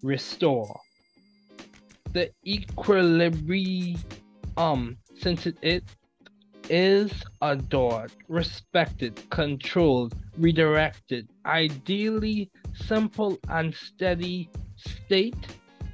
restore 0.03 0.81
the 2.13 2.31
equilibrium 2.45 3.99
um, 4.57 4.97
since 5.19 5.47
it 5.47 5.85
is 6.69 7.13
adored, 7.43 8.13
respected, 8.29 9.21
controlled, 9.31 10.15
redirected, 10.39 11.29
ideally 11.47 12.51
simple 12.75 13.39
and 13.49 13.75
steady 13.75 14.51
state. 14.77 15.35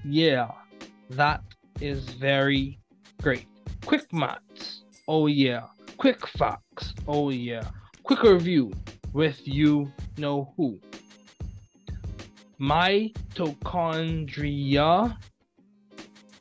Yeah, 0.04 0.50
that 1.10 1.42
is 1.80 2.04
very 2.10 2.78
great. 3.22 3.46
Quick 3.84 4.12
maths, 4.12 4.84
oh 5.08 5.26
yeah. 5.26 5.62
Quick 5.96 6.26
facts, 6.28 6.94
oh 7.08 7.30
yeah. 7.30 7.62
Quick 8.02 8.22
review 8.22 8.72
with 9.12 9.46
you 9.46 9.90
know 10.18 10.52
who 10.56 10.78
mitochondria 12.60 15.16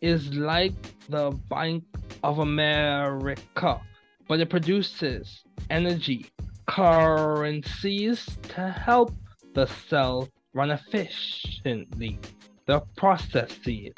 is 0.02 0.34
like 0.34 0.74
the 1.10 1.32
Bank 1.50 1.84
of 2.24 2.40
America, 2.40 3.80
but 4.28 4.40
it 4.40 4.50
produces 4.50 5.44
energy, 5.70 6.26
currencies 6.68 8.26
to 8.50 8.70
help 8.70 9.14
the 9.54 9.68
cell 9.88 10.28
run 10.54 10.72
efficiently. 10.72 12.20
The 12.66 12.82
processes, 12.98 13.94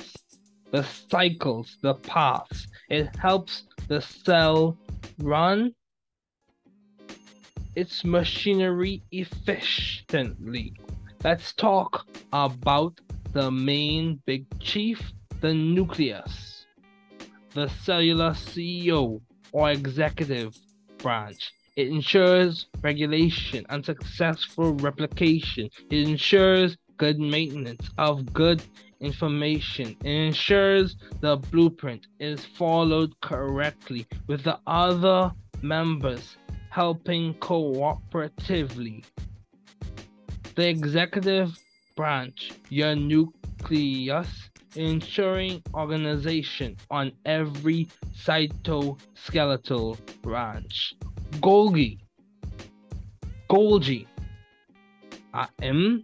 the 0.72 0.84
cycles, 0.84 1.78
the 1.82 1.94
paths, 1.94 2.68
it 2.90 3.16
helps 3.16 3.64
the 3.88 4.02
cell 4.02 4.78
run 5.20 5.74
its 7.76 8.04
machinery 8.04 9.04
efficiently. 9.12 10.74
Let's 11.24 11.52
talk 11.54 12.06
about 12.32 13.00
the 13.34 13.50
main 13.50 14.22
big 14.26 14.46
chief, 14.60 15.02
the 15.42 15.54
nucleus, 15.54 16.68
the 17.54 17.68
cellular 17.84 18.32
CEO 18.32 19.20
or 19.52 19.72
executive 19.72 20.56
branch. 21.00 21.52
It 21.76 21.88
ensures 21.88 22.68
regulation 22.82 23.66
and 23.70 23.84
successful 23.84 24.74
replication. 24.74 25.70
It 25.90 26.08
ensures 26.08 26.78
good 26.98 27.20
maintenance 27.20 27.90
of 27.98 28.32
good 28.32 28.62
information. 29.00 29.98
It 30.04 30.12
ensures 30.12 30.98
the 31.22 31.38
blueprint 31.38 32.06
is 32.20 32.46
followed 32.46 33.20
correctly 33.22 34.06
with 34.28 34.44
the 34.44 34.60
other 34.68 35.32
members 35.64 36.38
helping 36.70 37.34
cooperatively 37.36 39.04
the 40.58 40.68
executive 40.68 41.58
branch, 41.96 42.52
your 42.70 42.94
nucleus, 42.96 44.50
ensuring 44.76 45.62
organization 45.76 46.76
on 46.90 47.12
every 47.26 47.88
cytoskeletal 48.26 50.00
branch. 50.24 50.96
Golgi, 51.34 52.00
Golgi, 53.48 54.08
I 55.32 55.48
am 55.62 56.04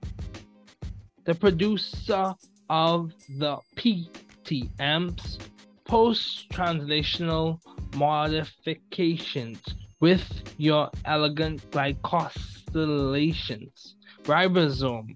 the 1.26 1.34
producer 1.34 2.36
of 2.70 3.12
the 3.40 3.58
PTMs, 3.76 5.40
post 5.84 6.48
translational 6.50 7.60
modifications 7.96 9.64
with 10.00 10.24
your 10.58 10.92
elegant 11.06 11.72
glycosylations 11.72 13.96
ribosome 14.24 15.16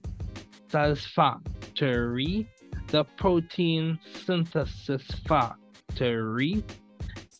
satisfactory, 0.70 2.47
the 2.88 3.03
protein 3.18 3.99
synthesis 4.26 5.03
factory, 5.28 6.64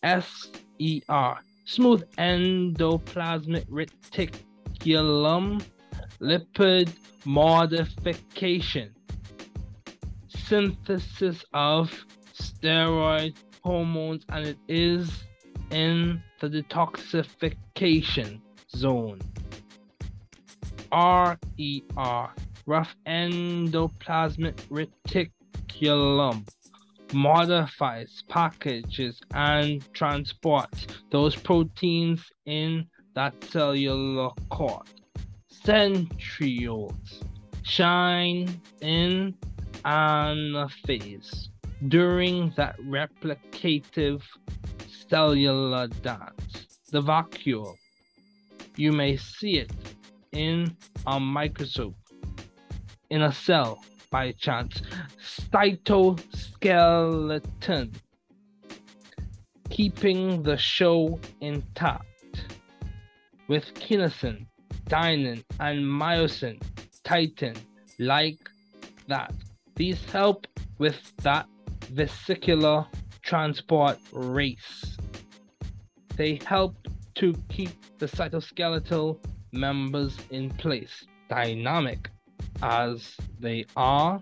SER, 0.04 1.38
smooth 1.66 2.04
endoplasmic 2.18 3.66
reticulum, 3.68 5.64
lipid 6.22 6.90
modification, 7.26 8.94
synthesis 10.30 11.44
of 11.54 11.92
steroid 12.34 13.36
hormones, 13.62 14.26
and 14.30 14.46
it 14.48 14.58
is 14.68 15.24
in 15.72 16.22
the 16.40 16.48
detoxification 16.48 18.40
zone. 18.76 19.20
RER, 20.92 22.30
rough 22.66 22.96
endoplasmic 23.06 24.56
reticulum, 24.70 26.48
modifies, 27.14 28.24
packages, 28.28 29.20
and 29.34 29.82
transports 29.94 30.88
those 31.12 31.36
proteins 31.36 32.24
in 32.46 32.86
that 33.16 33.34
cellular 33.44 34.30
cord. 34.50 34.88
Centrioles 35.64 37.24
shine 37.64 38.62
in 38.82 39.34
anaphase 39.84 41.48
during 41.88 42.54
that 42.56 42.78
replicative 42.80 44.22
cellular 45.10 45.88
dance. 45.88 46.68
The 46.92 47.02
vacuole. 47.02 47.76
You 48.76 48.92
may 48.92 49.18
see 49.18 49.58
it 49.58 49.72
in 50.38 50.78
a 51.08 51.20
microscope, 51.20 51.96
in 53.10 53.24
a 53.24 53.34
cell 53.34 53.84
by 54.12 54.32
chance. 54.34 54.84
Cytoskeleton. 55.52 57.96
Keeping 59.70 60.44
the 60.44 60.58
show 60.58 61.20
intact. 61.42 62.06
With 63.48 63.74
kinesin, 63.74 64.46
dynein, 64.90 65.44
and 65.60 65.84
myosin, 65.84 66.62
titin, 67.04 67.58
like 67.98 68.38
that. 69.08 69.34
These 69.76 70.06
help 70.12 70.46
with 70.78 71.14
that 71.24 71.48
vesicular 71.92 72.86
transport 73.22 73.98
race. 74.12 74.98
They 76.16 76.40
help 76.46 76.76
to 77.16 77.34
keep 77.50 77.72
the 77.98 78.06
cytoskeletal 78.06 79.18
members 79.52 80.18
in 80.30 80.50
place, 80.52 81.06
dynamic 81.30 82.10
as 82.62 83.16
they 83.40 83.66
are. 83.76 84.22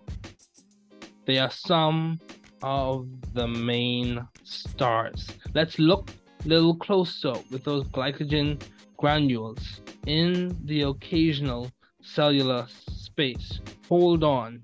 They 1.25 1.37
are 1.39 1.51
some 1.51 2.19
of 2.61 3.07
the 3.33 3.47
main 3.47 4.27
stars. 4.43 5.27
Let's 5.53 5.79
look 5.79 6.11
a 6.43 6.47
little 6.47 6.75
closer 6.75 7.33
with 7.51 7.63
those 7.63 7.85
glycogen 7.85 8.61
granules 8.97 9.81
in 10.05 10.57
the 10.65 10.83
occasional 10.83 11.71
cellular 12.01 12.67
space. 12.89 13.59
Hold 13.89 14.23
on. 14.23 14.61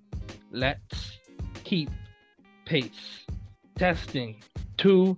Let's 0.51 1.17
keep 1.63 1.89
pace. 2.65 3.25
Testing. 3.77 4.41
Two, 4.77 5.17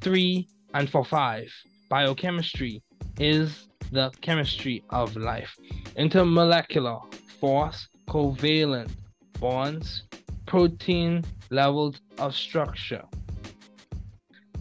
three, 0.00 0.48
and 0.74 0.88
for 0.88 1.04
five. 1.04 1.50
Biochemistry 1.88 2.82
is 3.18 3.68
the 3.92 4.10
chemistry 4.20 4.82
of 4.90 5.16
life. 5.16 5.56
Intermolecular 5.96 7.00
force, 7.40 7.88
covalent 8.08 8.90
bonds, 9.38 10.04
protein 10.46 11.24
levels 11.50 12.00
of 12.18 12.34
structure. 12.34 13.04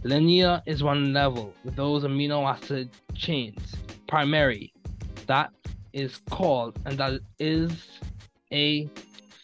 Linear 0.03 0.61
is 0.65 0.81
one 0.81 1.13
level 1.13 1.53
with 1.63 1.75
those 1.75 2.03
amino 2.03 2.47
acid 2.47 2.89
chains. 3.15 3.75
Primary, 4.07 4.73
that 5.27 5.51
is 5.93 6.21
called 6.29 6.79
and 6.85 6.97
that 6.97 7.19
is 7.39 7.71
a 8.53 8.89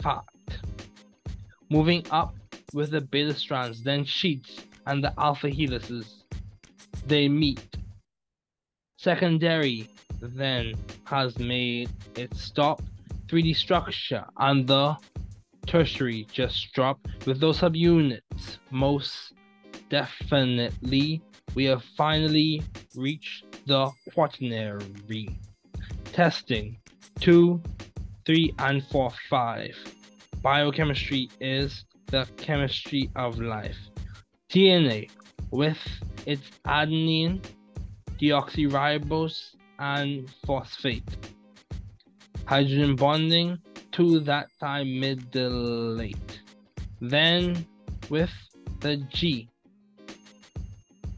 fact. 0.02 0.60
Moving 1.70 2.06
up 2.12 2.36
with 2.74 2.92
the 2.92 3.02
beta 3.02 3.34
strands, 3.34 3.84
then 3.84 4.06
sheets 4.06 4.62
and 4.88 5.04
the 5.04 5.14
alpha 5.18 5.50
helices, 5.50 6.24
they 7.06 7.28
meet. 7.28 7.75
Secondary 9.06 9.88
then 10.20 10.74
has 11.04 11.38
made 11.38 11.92
its 12.18 12.42
stop 12.42 12.82
3D 13.28 13.56
structure 13.56 14.26
and 14.40 14.66
the 14.66 14.98
tertiary 15.68 16.26
just 16.32 16.74
drop 16.74 16.98
with 17.28 17.40
those 17.40 17.60
subunits. 17.60 18.58
Most 18.72 19.34
definitely, 19.92 21.22
we 21.54 21.66
have 21.66 21.84
finally 21.96 22.64
reached 22.96 23.46
the 23.68 23.92
quaternary. 24.12 25.30
Testing 26.06 26.76
2, 27.20 27.62
3, 28.26 28.56
and 28.58 28.84
4, 28.88 29.12
5. 29.30 29.94
Biochemistry 30.42 31.30
is 31.40 31.86
the 32.08 32.28
chemistry 32.38 33.12
of 33.16 33.38
life. 33.38 33.78
DNA 34.50 35.12
with 35.52 35.78
its 36.26 36.50
adenine, 36.66 37.40
deoxyribose, 38.20 39.56
and 39.80 40.30
phosphate. 40.46 41.04
Hydrogen 42.46 42.96
bonding 42.96 43.60
to 43.94 44.20
that 44.22 44.48
thymidylate. 44.62 46.40
Then 47.02 47.66
with 48.10 48.32
the 48.80 48.98
G, 49.10 49.50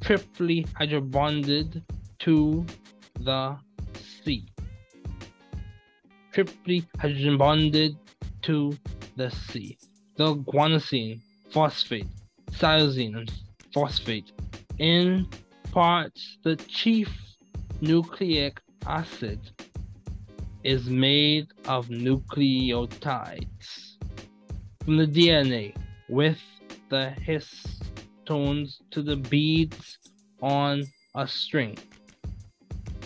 triply 0.01 0.65
hydrobonded 0.75 1.83
to 2.19 2.65
the 3.19 3.57
C. 4.23 4.45
Triply 6.31 6.85
hydrogen 6.99 7.37
bonded 7.37 7.97
to 8.43 8.77
the 9.15 9.29
C. 9.29 9.77
The 10.15 10.35
guanosine, 10.35 11.19
phosphate, 11.51 12.07
cytosine, 12.51 13.17
and 13.17 13.31
phosphate 13.73 14.31
in 14.79 15.27
parts 15.77 16.39
the 16.43 16.55
chief 16.55 17.07
nucleic 17.81 18.59
acid 18.87 19.39
is 20.63 20.89
made 20.89 21.45
of 21.67 21.87
nucleotides 21.89 23.97
from 24.83 24.97
the 24.97 25.05
DNA 25.05 25.75
with 26.09 26.39
the 26.89 27.13
histones 27.23 28.77
to 28.89 29.03
the 29.03 29.17
beads 29.17 29.99
on 30.41 30.83
a 31.13 31.27
string. 31.27 31.77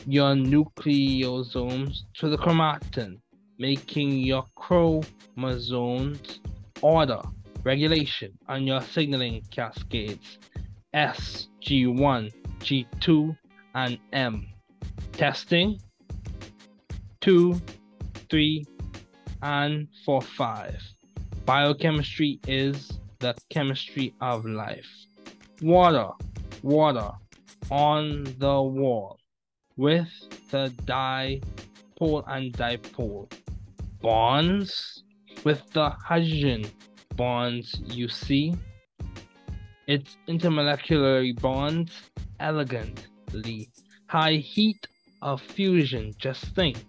Your 0.07 0.33
nucleosomes 0.33 2.03
to 2.19 2.29
the 2.29 2.37
chromatin, 2.37 3.17
making 3.59 4.19
your 4.19 4.45
chromosomes 4.55 6.39
order, 6.81 7.21
regulation, 7.65 8.31
and 8.47 8.65
your 8.65 8.79
signaling 8.79 9.41
cascades 9.51 10.39
S, 10.93 11.47
G1, 11.65 12.31
G2, 12.61 13.35
and 13.75 13.97
M. 14.13 14.47
Testing 15.13 15.79
2, 17.21 17.61
3, 18.29 18.65
and 19.43 19.87
4, 20.05 20.21
5. 20.21 20.75
Biochemistry 21.45 22.39
is 22.47 22.99
the 23.19 23.35
chemistry 23.49 24.13
of 24.21 24.45
life. 24.45 24.87
Water, 25.61 26.09
water 26.63 27.11
on 27.69 28.23
the 28.39 28.61
wall 28.61 29.19
with 29.77 30.09
the 30.51 30.73
dipole 30.85 32.23
and 32.27 32.53
dipole. 32.53 33.31
Bonds 34.01 35.03
with 35.43 35.61
the 35.73 35.89
hydrogen 35.89 36.65
bonds 37.15 37.81
you 37.85 38.07
see. 38.07 38.53
Its 39.87 40.17
intermolecular 40.27 41.39
bonds 41.41 42.10
elegantly. 42.41 43.69
High 44.07 44.35
heat 44.35 44.87
of 45.21 45.41
fusion, 45.41 46.13
just 46.17 46.43
think 46.55 46.83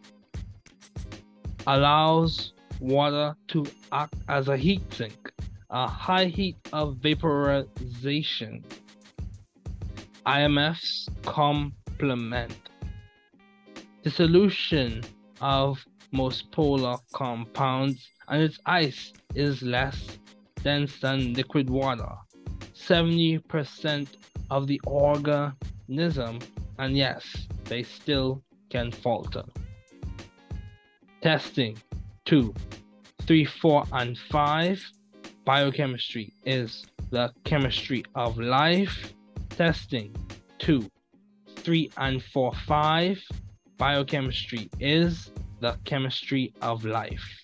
allows 1.66 2.52
water 2.80 3.36
to 3.48 3.64
act 3.92 4.16
as 4.28 4.48
a 4.48 4.56
heat 4.56 4.82
sink, 4.92 5.32
a 5.70 5.86
high 5.86 6.24
heat 6.24 6.56
of 6.72 6.96
vaporization. 6.96 8.64
IMFs 10.26 11.08
complement 11.22 12.70
the 14.02 14.10
solution 14.10 15.02
of 15.40 15.78
most 16.10 16.50
polar 16.50 16.96
compounds 17.12 18.08
and 18.28 18.42
its 18.42 18.58
ice 18.66 19.12
is 19.34 19.62
less 19.62 20.18
dense 20.62 20.98
than 21.00 21.34
liquid 21.34 21.70
water. 21.70 22.12
70% 22.88 24.08
of 24.50 24.66
the 24.66 24.80
organism, 24.86 26.38
and 26.78 26.96
yes, 26.96 27.46
they 27.64 27.82
still 27.82 28.42
can 28.70 28.90
falter. 28.90 29.44
Testing 31.22 31.76
2, 32.24 32.54
3, 33.22 33.44
4, 33.44 33.84
and 33.92 34.18
5. 34.18 34.82
Biochemistry 35.44 36.32
is 36.44 36.86
the 37.10 37.32
chemistry 37.44 38.04
of 38.14 38.38
life. 38.38 39.12
Testing 39.50 40.14
2, 40.58 40.90
3, 41.56 41.90
and 41.98 42.22
4, 42.22 42.52
5. 42.66 43.18
Biochemistry 43.76 44.70
is 44.80 45.30
the 45.60 45.76
chemistry 45.84 46.52
of 46.62 46.84
life. 46.84 47.41